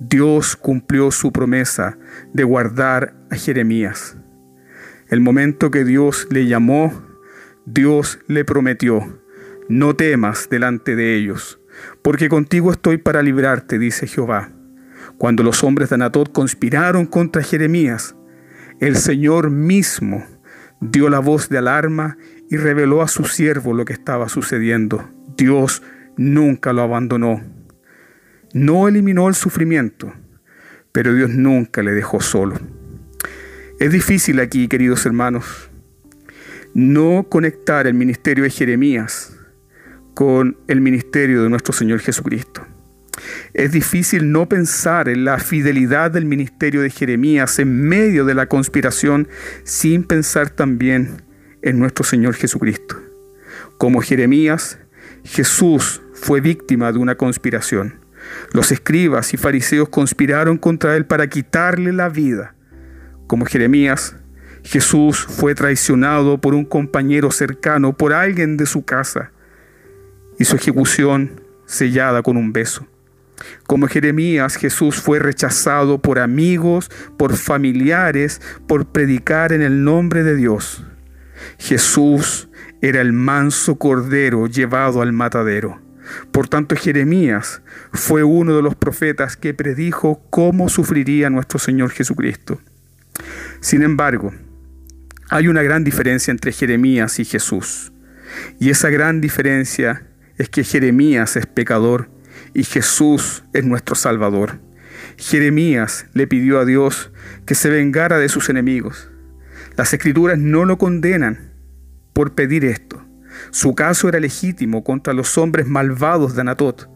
Dios 0.00 0.56
cumplió 0.56 1.10
su 1.10 1.32
promesa 1.32 1.98
de 2.32 2.44
guardar 2.44 3.14
a 3.30 3.36
Jeremías. 3.36 4.16
El 5.08 5.20
momento 5.22 5.70
que 5.70 5.84
Dios 5.84 6.26
le 6.30 6.46
llamó, 6.46 6.92
Dios 7.64 8.18
le 8.26 8.44
prometió, 8.44 9.22
no 9.68 9.96
temas 9.96 10.48
delante 10.50 10.96
de 10.96 11.16
ellos, 11.16 11.58
porque 12.02 12.28
contigo 12.28 12.70
estoy 12.70 12.98
para 12.98 13.22
librarte, 13.22 13.78
dice 13.78 14.06
Jehová. 14.06 14.50
Cuando 15.16 15.42
los 15.42 15.64
hombres 15.64 15.88
de 15.88 15.94
Anatot 15.94 16.30
conspiraron 16.30 17.06
contra 17.06 17.42
Jeremías, 17.42 18.16
el 18.80 18.96
Señor 18.96 19.50
mismo 19.50 20.26
dio 20.80 21.08
la 21.08 21.20
voz 21.20 21.48
de 21.48 21.56
alarma 21.56 22.18
y 22.50 22.58
reveló 22.58 23.00
a 23.00 23.08
su 23.08 23.24
siervo 23.24 23.72
lo 23.72 23.86
que 23.86 23.94
estaba 23.94 24.28
sucediendo. 24.28 25.08
Dios 25.38 25.82
nunca 26.18 26.74
lo 26.74 26.82
abandonó. 26.82 27.42
No 28.52 28.88
eliminó 28.88 29.26
el 29.28 29.34
sufrimiento, 29.34 30.12
pero 30.92 31.14
Dios 31.14 31.30
nunca 31.30 31.82
le 31.82 31.92
dejó 31.92 32.20
solo. 32.20 32.56
Es 33.78 33.92
difícil 33.92 34.40
aquí, 34.40 34.66
queridos 34.66 35.06
hermanos, 35.06 35.70
no 36.74 37.28
conectar 37.28 37.86
el 37.86 37.94
ministerio 37.94 38.42
de 38.42 38.50
Jeremías 38.50 39.38
con 40.14 40.56
el 40.66 40.80
ministerio 40.80 41.44
de 41.44 41.48
nuestro 41.48 41.72
Señor 41.72 42.00
Jesucristo. 42.00 42.66
Es 43.54 43.70
difícil 43.70 44.32
no 44.32 44.48
pensar 44.48 45.08
en 45.08 45.24
la 45.24 45.38
fidelidad 45.38 46.10
del 46.10 46.24
ministerio 46.24 46.82
de 46.82 46.90
Jeremías 46.90 47.60
en 47.60 47.82
medio 47.82 48.24
de 48.24 48.34
la 48.34 48.46
conspiración 48.46 49.28
sin 49.62 50.02
pensar 50.02 50.50
también 50.50 51.22
en 51.62 51.78
nuestro 51.78 52.04
Señor 52.04 52.34
Jesucristo. 52.34 53.00
Como 53.76 54.02
Jeremías, 54.02 54.80
Jesús 55.22 56.02
fue 56.14 56.40
víctima 56.40 56.90
de 56.90 56.98
una 56.98 57.14
conspiración. 57.14 58.00
Los 58.52 58.72
escribas 58.72 59.32
y 59.34 59.36
fariseos 59.36 59.88
conspiraron 59.88 60.58
contra 60.58 60.96
él 60.96 61.06
para 61.06 61.28
quitarle 61.28 61.92
la 61.92 62.08
vida. 62.08 62.56
Como 63.28 63.44
Jeremías, 63.44 64.16
Jesús 64.64 65.18
fue 65.18 65.54
traicionado 65.54 66.40
por 66.40 66.54
un 66.54 66.64
compañero 66.64 67.30
cercano, 67.30 67.94
por 67.94 68.14
alguien 68.14 68.56
de 68.56 68.64
su 68.64 68.86
casa, 68.86 69.32
y 70.38 70.46
su 70.46 70.56
ejecución 70.56 71.42
sellada 71.66 72.22
con 72.22 72.38
un 72.38 72.54
beso. 72.54 72.86
Como 73.66 73.86
Jeremías, 73.86 74.56
Jesús 74.56 74.96
fue 74.96 75.18
rechazado 75.18 76.00
por 76.00 76.18
amigos, 76.18 76.90
por 77.18 77.36
familiares, 77.36 78.40
por 78.66 78.86
predicar 78.86 79.52
en 79.52 79.60
el 79.60 79.84
nombre 79.84 80.22
de 80.22 80.34
Dios. 80.34 80.82
Jesús 81.58 82.48
era 82.80 83.02
el 83.02 83.12
manso 83.12 83.76
cordero 83.76 84.46
llevado 84.46 85.02
al 85.02 85.12
matadero. 85.12 85.82
Por 86.32 86.48
tanto, 86.48 86.74
Jeremías 86.76 87.60
fue 87.92 88.22
uno 88.22 88.56
de 88.56 88.62
los 88.62 88.74
profetas 88.74 89.36
que 89.36 89.52
predijo 89.52 90.22
cómo 90.30 90.70
sufriría 90.70 91.28
nuestro 91.28 91.58
Señor 91.58 91.90
Jesucristo. 91.90 92.58
Sin 93.60 93.82
embargo, 93.82 94.32
hay 95.30 95.48
una 95.48 95.62
gran 95.62 95.84
diferencia 95.84 96.30
entre 96.30 96.52
Jeremías 96.52 97.18
y 97.18 97.24
Jesús. 97.24 97.92
Y 98.58 98.70
esa 98.70 98.90
gran 98.90 99.20
diferencia 99.20 100.06
es 100.36 100.48
que 100.48 100.64
Jeremías 100.64 101.36
es 101.36 101.46
pecador 101.46 102.10
y 102.54 102.64
Jesús 102.64 103.44
es 103.52 103.64
nuestro 103.64 103.94
Salvador. 103.94 104.60
Jeremías 105.16 106.06
le 106.12 106.26
pidió 106.26 106.60
a 106.60 106.64
Dios 106.64 107.12
que 107.44 107.54
se 107.54 107.70
vengara 107.70 108.18
de 108.18 108.28
sus 108.28 108.48
enemigos. 108.48 109.10
Las 109.76 109.92
escrituras 109.92 110.38
no 110.38 110.64
lo 110.64 110.78
condenan 110.78 111.52
por 112.12 112.34
pedir 112.34 112.64
esto. 112.64 113.04
Su 113.50 113.74
caso 113.74 114.08
era 114.08 114.20
legítimo 114.20 114.82
contra 114.84 115.12
los 115.12 115.36
hombres 115.38 115.66
malvados 115.66 116.34
de 116.34 116.40
Anatot, 116.40 116.88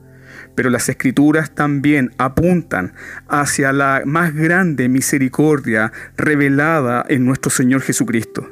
pero 0.55 0.71
las 0.71 0.89
escrituras 0.89 1.55
también 1.55 2.13
apuntan 2.19 2.95
hacia 3.29 3.73
la 3.73 4.03
más 4.05 4.35
grande 4.35 4.89
misericordia 4.89 5.93
revelada 6.17 7.05
en 7.09 7.25
nuestro 7.25 7.51
Señor 7.51 7.83
Jesucristo. 7.83 8.49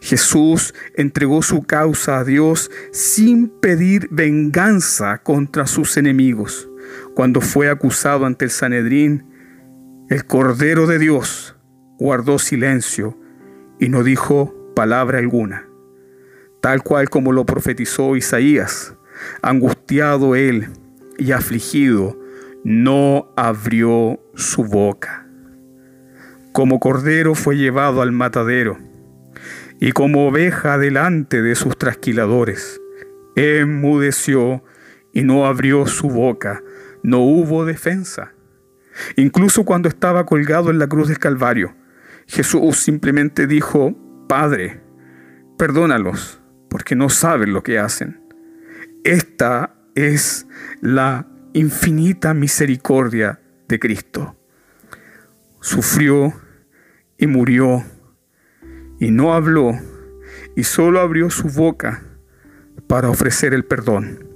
Jesús 0.00 0.74
entregó 0.94 1.42
su 1.42 1.62
causa 1.62 2.18
a 2.18 2.24
Dios 2.24 2.70
sin 2.92 3.48
pedir 3.48 4.08
venganza 4.10 5.18
contra 5.18 5.66
sus 5.66 5.96
enemigos. 5.96 6.68
Cuando 7.14 7.40
fue 7.40 7.70
acusado 7.70 8.26
ante 8.26 8.44
el 8.44 8.50
Sanedrín, 8.50 9.26
el 10.08 10.24
Cordero 10.26 10.86
de 10.86 10.98
Dios 10.98 11.56
guardó 11.98 12.38
silencio 12.38 13.18
y 13.78 13.88
no 13.88 14.02
dijo 14.02 14.54
palabra 14.74 15.18
alguna, 15.18 15.68
tal 16.60 16.82
cual 16.82 17.08
como 17.10 17.32
lo 17.32 17.46
profetizó 17.46 18.16
Isaías. 18.16 18.94
Angustiado 19.42 20.34
él 20.34 20.68
y 21.20 21.32
afligido, 21.32 22.18
no 22.64 23.32
abrió 23.36 24.20
su 24.34 24.64
boca. 24.64 25.26
Como 26.52 26.80
cordero 26.80 27.34
fue 27.34 27.56
llevado 27.56 28.02
al 28.02 28.10
matadero, 28.10 28.78
y 29.78 29.92
como 29.92 30.26
oveja 30.26 30.78
delante 30.78 31.42
de 31.42 31.54
sus 31.54 31.76
trasquiladores. 31.78 32.80
Enmudeció 33.36 34.64
y 35.12 35.22
no 35.22 35.46
abrió 35.46 35.86
su 35.86 36.08
boca, 36.08 36.62
no 37.02 37.20
hubo 37.20 37.64
defensa. 37.64 38.32
Incluso 39.16 39.64
cuando 39.64 39.88
estaba 39.88 40.26
colgado 40.26 40.70
en 40.70 40.78
la 40.78 40.88
cruz 40.88 41.08
del 41.08 41.18
Calvario, 41.18 41.74
Jesús 42.26 42.78
simplemente 42.78 43.46
dijo, 43.46 43.94
Padre, 44.28 44.80
perdónalos, 45.58 46.40
porque 46.68 46.96
no 46.96 47.08
saben 47.08 47.52
lo 47.52 47.62
que 47.62 47.78
hacen. 47.78 48.20
Esta 49.04 49.79
es 49.94 50.46
la 50.80 51.26
infinita 51.52 52.34
misericordia 52.34 53.40
de 53.68 53.78
Cristo. 53.78 54.36
Sufrió 55.60 56.32
y 57.18 57.26
murió 57.26 57.84
y 58.98 59.10
no 59.10 59.34
habló 59.34 59.78
y 60.56 60.64
solo 60.64 61.00
abrió 61.00 61.30
su 61.30 61.48
boca 61.48 62.02
para 62.86 63.10
ofrecer 63.10 63.54
el 63.54 63.64
perdón. 63.64 64.26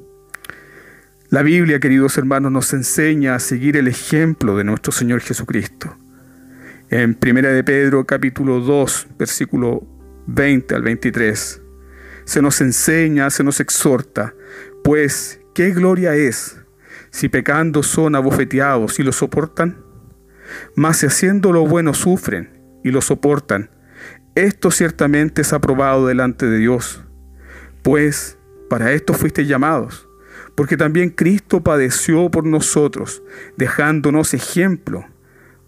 La 1.30 1.42
Biblia, 1.42 1.80
queridos 1.80 2.16
hermanos, 2.18 2.52
nos 2.52 2.72
enseña 2.72 3.34
a 3.34 3.40
seguir 3.40 3.76
el 3.76 3.88
ejemplo 3.88 4.56
de 4.56 4.64
nuestro 4.64 4.92
Señor 4.92 5.20
Jesucristo. 5.20 5.96
En 6.90 7.18
1 7.20 7.42
de 7.42 7.64
Pedro 7.64 8.04
capítulo 8.04 8.60
2, 8.60 9.08
versículo 9.18 9.82
20 10.26 10.74
al 10.74 10.82
23, 10.82 11.60
se 12.24 12.42
nos 12.42 12.60
enseña, 12.60 13.30
se 13.30 13.42
nos 13.42 13.58
exhorta, 13.60 14.34
pues 14.84 15.40
¿Qué 15.54 15.70
gloria 15.70 16.16
es 16.16 16.60
si 17.10 17.28
pecando 17.28 17.84
son 17.84 18.16
abofeteados 18.16 18.98
y 18.98 19.04
lo 19.04 19.12
soportan? 19.12 19.84
Mas 20.74 20.96
si 20.96 21.06
haciendo 21.06 21.52
lo 21.52 21.64
bueno 21.64 21.94
sufren 21.94 22.50
y 22.82 22.90
lo 22.90 23.00
soportan, 23.00 23.70
esto 24.34 24.72
ciertamente 24.72 25.42
es 25.42 25.52
aprobado 25.52 26.08
delante 26.08 26.46
de 26.46 26.58
Dios. 26.58 27.04
Pues 27.82 28.36
para 28.68 28.90
esto 28.94 29.14
fuiste 29.14 29.46
llamados, 29.46 30.08
porque 30.56 30.76
también 30.76 31.10
Cristo 31.10 31.62
padeció 31.62 32.32
por 32.32 32.44
nosotros, 32.44 33.22
dejándonos 33.56 34.34
ejemplo 34.34 35.06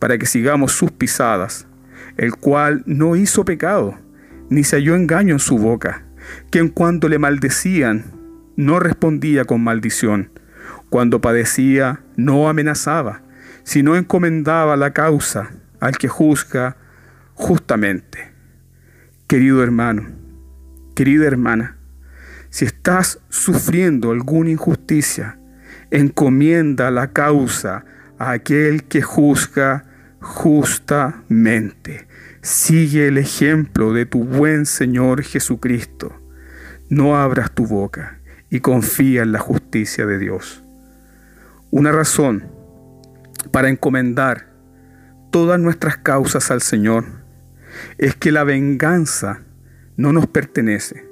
para 0.00 0.18
que 0.18 0.26
sigamos 0.26 0.72
sus 0.72 0.90
pisadas, 0.90 1.68
el 2.16 2.34
cual 2.34 2.82
no 2.86 3.14
hizo 3.14 3.44
pecado, 3.44 3.96
ni 4.50 4.64
se 4.64 4.78
halló 4.78 4.96
engaño 4.96 5.34
en 5.34 5.38
su 5.38 5.58
boca, 5.58 6.02
que 6.50 6.58
en 6.58 6.70
cuanto 6.70 7.08
le 7.08 7.20
maldecían, 7.20 8.15
no 8.56 8.80
respondía 8.80 9.44
con 9.44 9.62
maldición. 9.62 10.30
Cuando 10.88 11.20
padecía, 11.20 12.00
no 12.16 12.48
amenazaba, 12.48 13.22
sino 13.62 13.96
encomendaba 13.96 14.76
la 14.76 14.92
causa 14.92 15.50
al 15.78 15.98
que 15.98 16.08
juzga 16.08 16.76
justamente. 17.34 18.32
Querido 19.26 19.62
hermano, 19.62 20.06
querida 20.94 21.26
hermana, 21.26 21.76
si 22.48 22.64
estás 22.64 23.20
sufriendo 23.28 24.10
alguna 24.10 24.50
injusticia, 24.50 25.38
encomienda 25.90 26.90
la 26.90 27.12
causa 27.12 27.84
a 28.18 28.30
aquel 28.30 28.84
que 28.84 29.02
juzga 29.02 29.84
justamente. 30.20 32.06
Sigue 32.40 33.08
el 33.08 33.18
ejemplo 33.18 33.92
de 33.92 34.06
tu 34.06 34.24
buen 34.24 34.64
Señor 34.64 35.22
Jesucristo. 35.22 36.14
No 36.88 37.16
abras 37.16 37.52
tu 37.52 37.66
boca 37.66 38.20
y 38.50 38.60
confía 38.60 39.22
en 39.22 39.32
la 39.32 39.40
justicia 39.40 40.06
de 40.06 40.18
Dios. 40.18 40.62
Una 41.70 41.92
razón 41.92 42.48
para 43.50 43.68
encomendar 43.68 44.48
todas 45.30 45.58
nuestras 45.60 45.98
causas 45.98 46.50
al 46.50 46.62
Señor 46.62 47.04
es 47.98 48.14
que 48.16 48.32
la 48.32 48.44
venganza 48.44 49.42
no 49.96 50.12
nos 50.12 50.26
pertenece. 50.26 51.06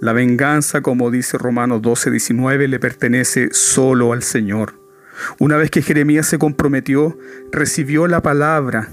La 0.00 0.12
venganza, 0.12 0.82
como 0.82 1.10
dice 1.10 1.38
Romanos 1.38 1.80
12, 1.82 2.10
19, 2.10 2.68
le 2.68 2.78
pertenece 2.78 3.48
solo 3.52 4.12
al 4.12 4.22
Señor. 4.22 4.80
Una 5.38 5.56
vez 5.56 5.70
que 5.70 5.82
Jeremías 5.82 6.26
se 6.26 6.38
comprometió, 6.38 7.16
recibió 7.52 8.06
la 8.06 8.20
palabra 8.20 8.88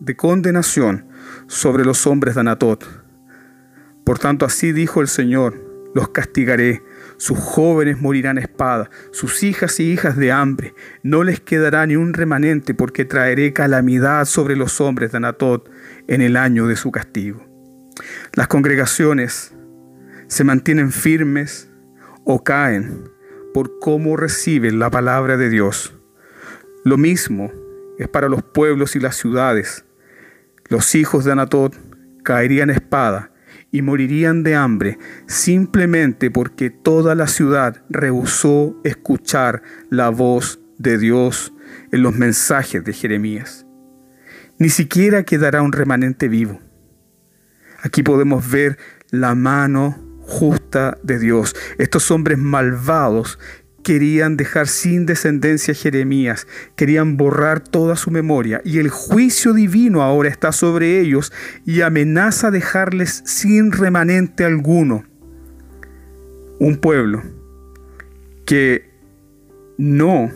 de 0.00 0.16
condenación 0.16 1.06
sobre 1.46 1.84
los 1.84 2.06
hombres 2.06 2.34
de 2.34 2.40
Anatot. 2.40 2.84
Por 4.04 4.18
tanto, 4.18 4.46
así 4.46 4.72
dijo 4.72 5.00
el 5.00 5.08
Señor, 5.08 5.62
los 5.94 6.08
castigaré 6.08 6.82
sus 7.16 7.38
jóvenes 7.38 8.00
morirán 8.00 8.38
a 8.38 8.40
espada, 8.40 8.90
sus 9.10 9.42
hijas 9.42 9.80
y 9.80 9.90
hijas 9.90 10.16
de 10.16 10.32
hambre. 10.32 10.74
No 11.02 11.22
les 11.22 11.40
quedará 11.40 11.86
ni 11.86 11.96
un 11.96 12.12
remanente, 12.12 12.74
porque 12.74 13.04
traeré 13.04 13.52
calamidad 13.52 14.24
sobre 14.24 14.56
los 14.56 14.80
hombres 14.80 15.12
de 15.12 15.18
Anatot 15.18 15.70
en 16.08 16.20
el 16.20 16.36
año 16.36 16.66
de 16.66 16.76
su 16.76 16.90
castigo. 16.90 17.44
Las 18.34 18.48
congregaciones 18.48 19.54
se 20.28 20.44
mantienen 20.44 20.92
firmes 20.92 21.70
o 22.24 22.42
caen 22.44 23.08
por 23.54 23.78
cómo 23.78 24.16
reciben 24.16 24.78
la 24.78 24.90
palabra 24.90 25.36
de 25.36 25.48
Dios. 25.48 25.94
Lo 26.84 26.98
mismo 26.98 27.50
es 27.98 28.08
para 28.08 28.28
los 28.28 28.42
pueblos 28.42 28.96
y 28.96 29.00
las 29.00 29.16
ciudades. 29.16 29.84
Los 30.68 30.94
hijos 30.94 31.24
de 31.24 31.32
Anatot 31.32 31.74
caerían 32.22 32.70
espada 32.70 33.30
y 33.76 33.82
morirían 33.82 34.42
de 34.42 34.54
hambre 34.54 34.98
simplemente 35.26 36.30
porque 36.30 36.70
toda 36.70 37.14
la 37.14 37.26
ciudad 37.26 37.82
rehusó 37.90 38.80
escuchar 38.84 39.62
la 39.90 40.08
voz 40.08 40.60
de 40.78 40.96
Dios 40.96 41.52
en 41.92 42.02
los 42.02 42.14
mensajes 42.14 42.82
de 42.82 42.94
Jeremías. 42.94 43.66
Ni 44.58 44.70
siquiera 44.70 45.24
quedará 45.24 45.60
un 45.60 45.72
remanente 45.72 46.28
vivo. 46.28 46.58
Aquí 47.82 48.02
podemos 48.02 48.50
ver 48.50 48.78
la 49.10 49.34
mano 49.34 50.02
justa 50.20 50.96
de 51.02 51.18
Dios. 51.18 51.54
Estos 51.76 52.10
hombres 52.10 52.38
malvados 52.38 53.38
querían 53.86 54.36
dejar 54.36 54.66
sin 54.66 55.06
descendencia 55.06 55.70
a 55.70 55.76
Jeremías, 55.76 56.48
querían 56.74 57.16
borrar 57.16 57.60
toda 57.60 57.94
su 57.94 58.10
memoria 58.10 58.60
y 58.64 58.80
el 58.80 58.88
juicio 58.88 59.52
divino 59.52 60.02
ahora 60.02 60.28
está 60.28 60.50
sobre 60.50 60.98
ellos 60.98 61.32
y 61.64 61.82
amenaza 61.82 62.50
dejarles 62.50 63.22
sin 63.26 63.70
remanente 63.70 64.44
alguno. 64.44 65.04
Un 66.58 66.78
pueblo 66.78 67.22
que 68.44 68.90
no 69.78 70.32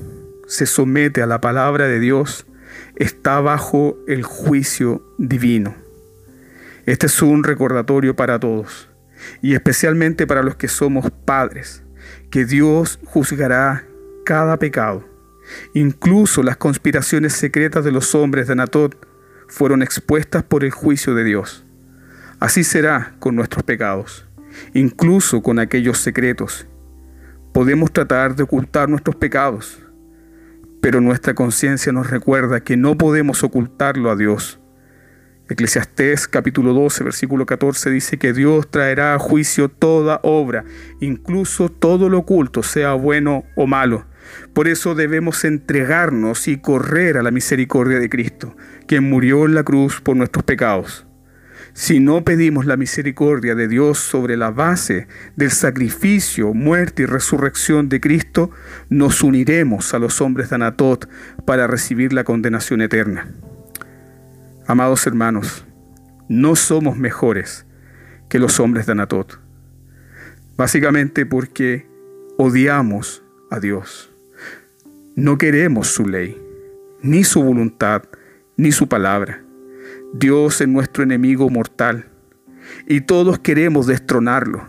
se 0.47 0.65
somete 0.65 1.21
a 1.21 1.27
la 1.27 1.41
palabra 1.41 1.89
de 1.89 1.99
Dios 1.99 2.47
está 2.95 3.41
bajo 3.41 3.99
el 4.07 4.23
juicio 4.23 5.03
divino. 5.19 5.75
Este 6.87 7.07
es 7.07 7.21
un 7.21 7.43
recordatorio 7.43 8.15
para 8.15 8.39
todos 8.39 8.89
y 9.43 9.55
especialmente 9.55 10.29
para 10.29 10.45
los 10.45 10.55
que 10.55 10.69
somos 10.69 11.11
padres 11.25 11.83
que 12.31 12.45
Dios 12.45 12.99
juzgará 13.05 13.85
cada 14.25 14.57
pecado. 14.59 15.05
Incluso 15.75 16.43
las 16.43 16.57
conspiraciones 16.57 17.33
secretas 17.33 17.85
de 17.85 17.91
los 17.91 18.15
hombres 18.15 18.47
de 18.47 18.53
Anatot 18.53 18.95
fueron 19.49 19.83
expuestas 19.83 20.45
por 20.45 20.65
el 20.65 20.71
juicio 20.71 21.15
de 21.15 21.25
Dios. 21.25 21.65
Así 22.39 22.63
será 22.63 23.15
con 23.19 23.35
nuestros 23.35 23.65
pecados, 23.65 24.27
incluso 24.73 25.43
con 25.43 25.59
aquellos 25.59 25.99
secretos. 25.99 26.67
Podemos 27.53 27.93
tratar 27.93 28.37
de 28.37 28.45
ocultar 28.45 28.89
nuestros 28.89 29.17
pecados, 29.17 29.83
pero 30.81 31.01
nuestra 31.01 31.35
conciencia 31.35 31.93
nos 31.93 32.09
recuerda 32.11 32.61
que 32.61 32.77
no 32.77 32.97
podemos 32.97 33.43
ocultarlo 33.43 34.11
a 34.11 34.17
Dios. 34.17 34.60
Eclesiastés 35.51 36.29
capítulo 36.29 36.73
12, 36.75 37.03
versículo 37.03 37.45
14 37.45 37.91
dice 37.91 38.19
que 38.19 38.33
Dios 38.33 38.71
traerá 38.71 39.17
a 39.17 39.19
juicio 39.19 39.69
toda 39.69 40.21
obra, 40.23 40.65
incluso 41.01 41.69
todo 41.69 42.09
lo 42.09 42.19
oculto, 42.19 42.63
sea 42.63 42.93
bueno 42.93 43.43
o 43.57 43.67
malo. 43.67 44.07
Por 44.55 44.69
eso 44.69 44.95
debemos 44.95 45.45
entregarnos 45.45 46.47
y 46.47 46.59
correr 46.59 47.19
a 47.19 47.25
la 47.25 47.33
misericordia 47.33 47.99
de 47.99 48.09
Cristo, 48.09 48.57
quien 48.87 49.11
murió 49.11 49.45
en 49.45 49.57
la 49.57 49.65
cruz 49.65 50.01
por 50.01 50.15
nuestros 50.15 50.45
pecados. 50.45 51.05
Si 51.73 51.99
no 51.99 52.23
pedimos 52.25 52.65
la 52.65 52.77
misericordia 52.77 53.57
de 53.57 53.67
Dios 53.67 53.99
sobre 53.99 54.37
la 54.37 54.53
base 54.53 55.09
del 55.35 55.51
sacrificio, 55.51 56.55
muerte 56.55 57.03
y 57.03 57.07
resurrección 57.07 57.89
de 57.89 58.01
Cristo, 58.01 58.53
nos 58.89 59.25
uniremos 59.25 59.95
a 59.95 59.99
los 59.99 60.21
hombres 60.21 60.51
de 60.51 60.55
Anatot 60.55 61.09
para 61.45 61.67
recibir 61.67 62.13
la 62.13 62.23
condenación 62.23 62.83
eterna. 62.83 63.33
Amados 64.71 65.05
hermanos, 65.05 65.65
no 66.29 66.55
somos 66.55 66.97
mejores 66.97 67.67
que 68.29 68.39
los 68.39 68.61
hombres 68.61 68.87
de 68.87 68.93
Anatot, 68.93 69.41
básicamente 70.57 71.27
porque 71.27 71.89
odiamos 72.39 73.25
a 73.51 73.59
Dios. 73.59 74.13
No 75.17 75.39
queremos 75.39 75.89
su 75.89 76.07
ley, 76.07 76.41
ni 77.03 77.25
su 77.25 77.43
voluntad, 77.43 78.05
ni 78.57 78.71
su 78.71 78.89
palabra. 78.89 79.43
Dios 80.15 80.61
es 80.61 80.69
nuestro 80.69 81.03
enemigo 81.03 81.51
mortal 81.51 82.07
y 82.87 83.01
todos 83.01 83.41
queremos 83.41 83.89
destronarlo. 83.89 84.69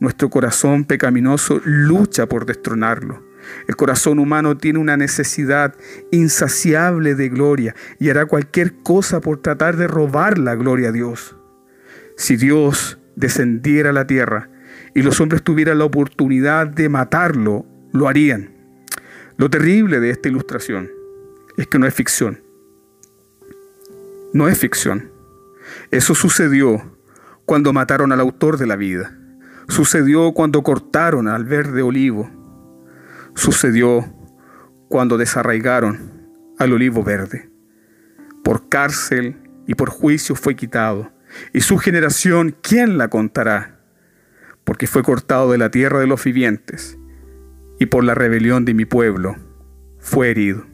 Nuestro 0.00 0.28
corazón 0.28 0.84
pecaminoso 0.84 1.60
lucha 1.64 2.26
por 2.26 2.46
destronarlo. 2.46 3.24
El 3.68 3.76
corazón 3.76 4.18
humano 4.18 4.56
tiene 4.56 4.78
una 4.78 4.96
necesidad 4.96 5.74
insaciable 6.10 7.14
de 7.14 7.28
gloria 7.28 7.74
y 7.98 8.10
hará 8.10 8.26
cualquier 8.26 8.74
cosa 8.82 9.20
por 9.20 9.40
tratar 9.40 9.76
de 9.76 9.86
robar 9.86 10.38
la 10.38 10.54
gloria 10.54 10.88
a 10.88 10.92
Dios. 10.92 11.36
Si 12.16 12.36
Dios 12.36 12.98
descendiera 13.14 13.90
a 13.90 13.92
la 13.92 14.06
tierra 14.06 14.50
y 14.94 15.02
los 15.02 15.20
hombres 15.20 15.42
tuvieran 15.42 15.78
la 15.78 15.84
oportunidad 15.84 16.66
de 16.66 16.88
matarlo, 16.88 17.66
lo 17.92 18.08
harían. 18.08 18.54
Lo 19.36 19.50
terrible 19.50 20.00
de 20.00 20.10
esta 20.10 20.28
ilustración 20.28 20.90
es 21.56 21.66
que 21.66 21.78
no 21.78 21.86
es 21.86 21.94
ficción 21.94 22.46
no 24.36 24.48
es 24.48 24.58
ficción. 24.58 25.10
Eso 25.90 26.14
sucedió 26.14 26.82
cuando 27.44 27.72
mataron 27.72 28.12
al 28.12 28.20
autor 28.20 28.58
de 28.58 28.66
la 28.66 28.76
vida. 28.76 29.16
Sucedió 29.68 30.32
cuando 30.32 30.62
cortaron 30.62 31.26
al 31.26 31.44
verde 31.44 31.82
olivo. 31.82 32.30
Sucedió 33.36 34.12
cuando 34.88 35.18
desarraigaron 35.18 36.26
al 36.58 36.72
olivo 36.72 37.04
verde. 37.04 37.50
Por 38.42 38.70
cárcel 38.70 39.36
y 39.66 39.74
por 39.74 39.90
juicio 39.90 40.34
fue 40.34 40.56
quitado. 40.56 41.12
Y 41.52 41.60
su 41.60 41.76
generación, 41.76 42.56
¿quién 42.62 42.96
la 42.96 43.08
contará? 43.08 43.78
Porque 44.64 44.86
fue 44.86 45.02
cortado 45.02 45.52
de 45.52 45.58
la 45.58 45.70
tierra 45.70 46.00
de 46.00 46.06
los 46.06 46.24
vivientes. 46.24 46.98
Y 47.78 47.86
por 47.86 48.04
la 48.04 48.14
rebelión 48.14 48.64
de 48.64 48.72
mi 48.72 48.86
pueblo 48.86 49.36
fue 49.98 50.30
herido. 50.30 50.64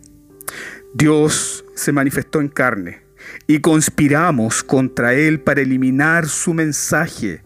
Dios 0.94 1.64
se 1.74 1.90
manifestó 1.90 2.40
en 2.40 2.48
carne 2.48 3.02
y 3.48 3.58
conspiramos 3.58 4.62
contra 4.62 5.14
él 5.14 5.40
para 5.40 5.62
eliminar 5.62 6.28
su 6.28 6.54
mensaje. 6.54 7.42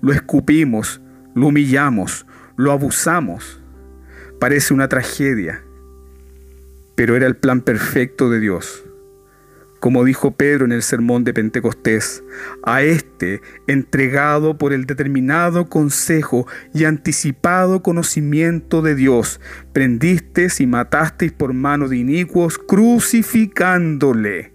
Lo 0.00 0.12
escupimos, 0.12 1.00
lo 1.34 1.48
humillamos, 1.48 2.26
lo 2.56 2.70
abusamos. 2.70 3.61
Parece 4.42 4.74
una 4.74 4.88
tragedia, 4.88 5.62
pero 6.96 7.14
era 7.14 7.28
el 7.28 7.36
plan 7.36 7.60
perfecto 7.60 8.28
de 8.28 8.40
Dios. 8.40 8.82
Como 9.78 10.02
dijo 10.04 10.32
Pedro 10.32 10.64
en 10.64 10.72
el 10.72 10.82
sermón 10.82 11.22
de 11.22 11.32
Pentecostés, 11.32 12.24
a 12.64 12.82
este, 12.82 13.40
entregado 13.68 14.58
por 14.58 14.72
el 14.72 14.84
determinado 14.84 15.68
consejo 15.68 16.48
y 16.74 16.86
anticipado 16.86 17.84
conocimiento 17.84 18.82
de 18.82 18.96
Dios, 18.96 19.40
prendisteis 19.72 20.60
y 20.60 20.66
matasteis 20.66 21.30
por 21.30 21.52
mano 21.52 21.86
de 21.86 21.98
inicuos, 21.98 22.58
crucificándole. 22.58 24.54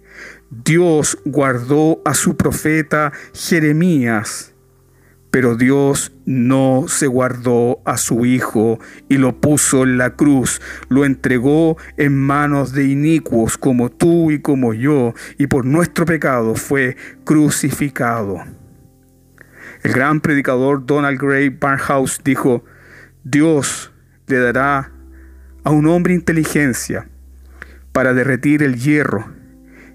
Dios 0.50 1.16
guardó 1.24 2.02
a 2.04 2.12
su 2.12 2.36
profeta 2.36 3.12
Jeremías, 3.32 4.52
pero 5.38 5.54
Dios 5.54 6.10
no 6.26 6.86
se 6.88 7.06
guardó 7.06 7.80
a 7.84 7.96
su 7.96 8.26
hijo 8.26 8.80
y 9.08 9.18
lo 9.18 9.40
puso 9.40 9.84
en 9.84 9.96
la 9.96 10.16
cruz, 10.16 10.60
lo 10.88 11.04
entregó 11.04 11.76
en 11.96 12.12
manos 12.18 12.72
de 12.72 12.88
inicuos 12.88 13.56
como 13.56 13.88
tú 13.88 14.32
y 14.32 14.40
como 14.40 14.74
yo, 14.74 15.14
y 15.38 15.46
por 15.46 15.64
nuestro 15.64 16.06
pecado 16.06 16.56
fue 16.56 16.96
crucificado. 17.22 18.38
El 19.84 19.92
gran 19.92 20.20
predicador 20.20 20.84
Donald 20.84 21.20
Gray 21.20 21.50
Barnhouse 21.50 22.20
dijo, 22.24 22.64
Dios 23.22 23.92
le 24.26 24.38
dará 24.38 24.90
a 25.62 25.70
un 25.70 25.86
hombre 25.86 26.14
inteligencia 26.14 27.08
para 27.92 28.12
derretir 28.12 28.64
el 28.64 28.74
hierro 28.74 29.24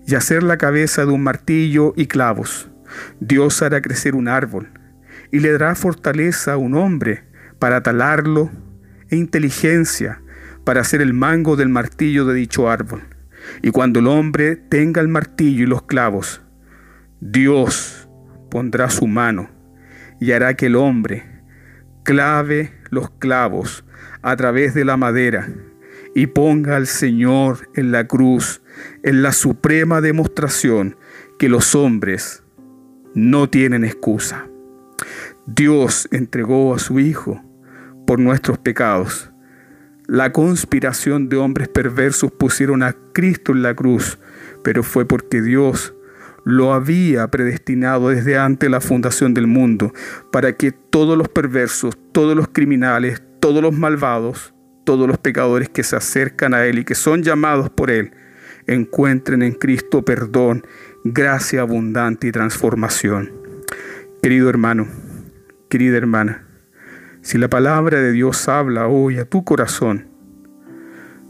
y 0.08 0.16
hacer 0.16 0.42
la 0.42 0.58
cabeza 0.58 1.06
de 1.06 1.12
un 1.12 1.22
martillo 1.22 1.94
y 1.98 2.06
clavos. 2.06 2.70
Dios 3.20 3.62
hará 3.62 3.82
crecer 3.82 4.16
un 4.16 4.30
árbol 4.30 4.70
y 5.34 5.39
le 5.39 5.52
dará 5.52 5.74
fortaleza 5.74 6.54
a 6.54 6.58
un 6.58 6.76
hombre 6.76 7.24
para 7.58 7.82
talarlo 7.82 8.52
e 9.10 9.15
inteligencia 9.15 10.22
para 10.63 10.82
hacer 10.82 11.02
el 11.02 11.15
mango 11.15 11.56
del 11.56 11.69
martillo 11.69 12.26
de 12.26 12.36
dicho 12.36 12.69
árbol. 12.69 13.02
Y 13.63 13.72
cuando 13.72 14.00
el 14.00 14.06
hombre 14.06 14.56
tenga 14.56 15.02
el 15.02 15.08
martillo 15.08 15.63
y 15.63 15.65
los 15.65 15.82
clavos, 15.82 16.43
Dios 17.19 18.08
pondrá 18.52 18.91
su 18.91 19.08
mano 19.08 19.50
y 20.19 20.34
hará 20.34 20.54
que 20.54 20.67
el 20.67 20.76
hombre 20.76 21.24
clave 22.04 22.72
los 22.91 23.10
clavos 23.10 23.84
a 24.22 24.36
través 24.36 24.76
de 24.76 24.86
la 24.86 24.98
madera 24.98 25.50
y 26.13 26.28
ponga 26.28 26.76
al 26.76 26.86
Señor 26.86 27.72
en 27.74 27.91
la 27.91 28.06
cruz 28.06 28.62
en 29.02 29.24
la 29.24 29.32
suprema 29.32 30.00
demostración 30.00 30.96
que 31.39 31.50
los 31.50 31.74
hombres 31.74 32.43
no 33.15 33.50
tienen 33.50 33.84
excusa. 33.84 34.48
Dios 35.46 36.08
entregó 36.12 36.74
a 36.74 36.80
su 36.80 37.00
Hijo 37.00 37.44
por 38.08 38.20
nuestros 38.20 38.58
pecados. 38.60 39.30
La 40.08 40.32
conspiración 40.32 41.28
de 41.28 41.38
hombres 41.38 41.68
perversos 41.68 42.32
pusieron 42.32 42.82
a 42.82 42.96
Cristo 43.14 43.52
en 43.52 43.62
la 43.62 43.76
cruz, 43.76 44.20
pero 44.64 44.84
fue 44.84 45.06
porque 45.06 45.42
Dios 45.42 45.94
lo 46.46 46.74
había 46.74 47.28
predestinado 47.28 48.10
desde 48.10 48.38
antes 48.38 48.70
la 48.70 48.82
fundación 48.82 49.34
del 49.34 49.48
mundo, 49.48 49.94
para 50.32 50.54
que 50.54 50.72
todos 50.72 51.18
los 51.18 51.30
perversos, 51.30 51.98
todos 52.12 52.36
los 52.36 52.48
criminales, 52.50 53.22
todos 53.40 53.62
los 53.62 53.74
malvados, 53.74 54.54
todos 54.86 55.08
los 55.08 55.18
pecadores 55.18 55.70
que 55.70 55.84
se 55.84 55.96
acercan 55.96 56.54
a 56.54 56.66
Él 56.66 56.80
y 56.80 56.86
que 56.86 56.96
son 56.96 57.24
llamados 57.24 57.70
por 57.70 57.92
Él, 57.92 58.12
encuentren 58.68 59.42
en 59.42 59.54
Cristo 59.54 60.04
perdón, 60.04 60.66
gracia 61.04 61.62
abundante 61.62 62.28
y 62.28 62.32
transformación. 62.32 63.32
Querido 64.22 64.50
hermano, 64.50 64.88
querida 65.74 65.98
hermana, 65.98 66.46
si 67.24 67.40
la 67.40 67.50
palabra 67.50 68.00
de 68.00 68.12
Dios 68.12 68.48
habla 68.48 68.88
hoy 68.88 69.18
a 69.18 69.26
tu 69.26 69.44
corazón, 69.44 70.08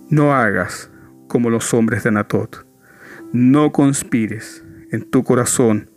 no 0.09 0.33
hagas 0.33 0.91
como 1.29 1.49
los 1.49 1.73
hombres 1.73 2.03
de 2.03 2.09
Anatot. 2.09 2.67
No 3.31 3.71
conspires 3.71 4.61
en 4.91 5.09
tu 5.09 5.23
corazón 5.23 5.89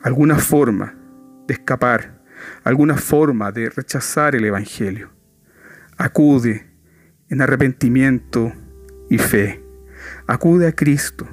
alguna 0.00 0.36
forma 0.36 0.94
de 1.48 1.54
escapar, 1.54 2.22
alguna 2.62 2.96
forma 2.98 3.50
de 3.50 3.68
rechazar 3.68 4.36
el 4.36 4.44
Evangelio. 4.44 5.10
Acude 5.96 6.70
en 7.28 7.42
arrepentimiento 7.42 8.52
y 9.10 9.18
fe. 9.18 9.60
Acude 10.28 10.68
a 10.68 10.72
Cristo. 10.72 11.26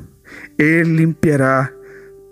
Él 0.58 0.96
limpiará 0.96 1.72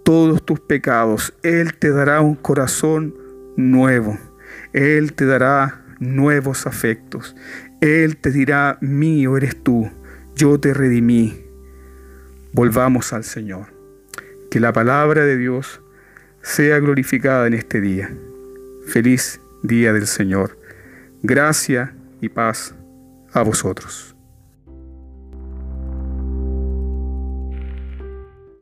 todos 0.03 0.43
tus 0.43 0.59
pecados. 0.59 1.35
Él 1.43 1.75
te 1.75 1.91
dará 1.91 2.21
un 2.21 2.33
corazón 2.33 3.20
nuevo. 3.69 4.17
Él 4.73 5.13
te 5.13 5.25
dará 5.25 5.81
nuevos 5.99 6.65
afectos. 6.65 7.35
Él 7.81 8.17
te 8.17 8.31
dirá, 8.31 8.77
mío 8.81 9.37
eres 9.37 9.61
tú, 9.63 9.89
yo 10.35 10.59
te 10.59 10.73
redimí. 10.73 11.45
Volvamos 12.53 13.13
al 13.13 13.23
Señor. 13.23 13.67
Que 14.49 14.59
la 14.59 14.73
palabra 14.73 15.23
de 15.23 15.37
Dios 15.37 15.81
sea 16.41 16.79
glorificada 16.79 17.47
en 17.47 17.53
este 17.53 17.79
día. 17.79 18.11
Feliz 18.87 19.39
día 19.63 19.93
del 19.93 20.07
Señor. 20.07 20.57
Gracia 21.23 21.93
y 22.19 22.29
paz 22.29 22.75
a 23.31 23.43
vosotros. 23.43 24.10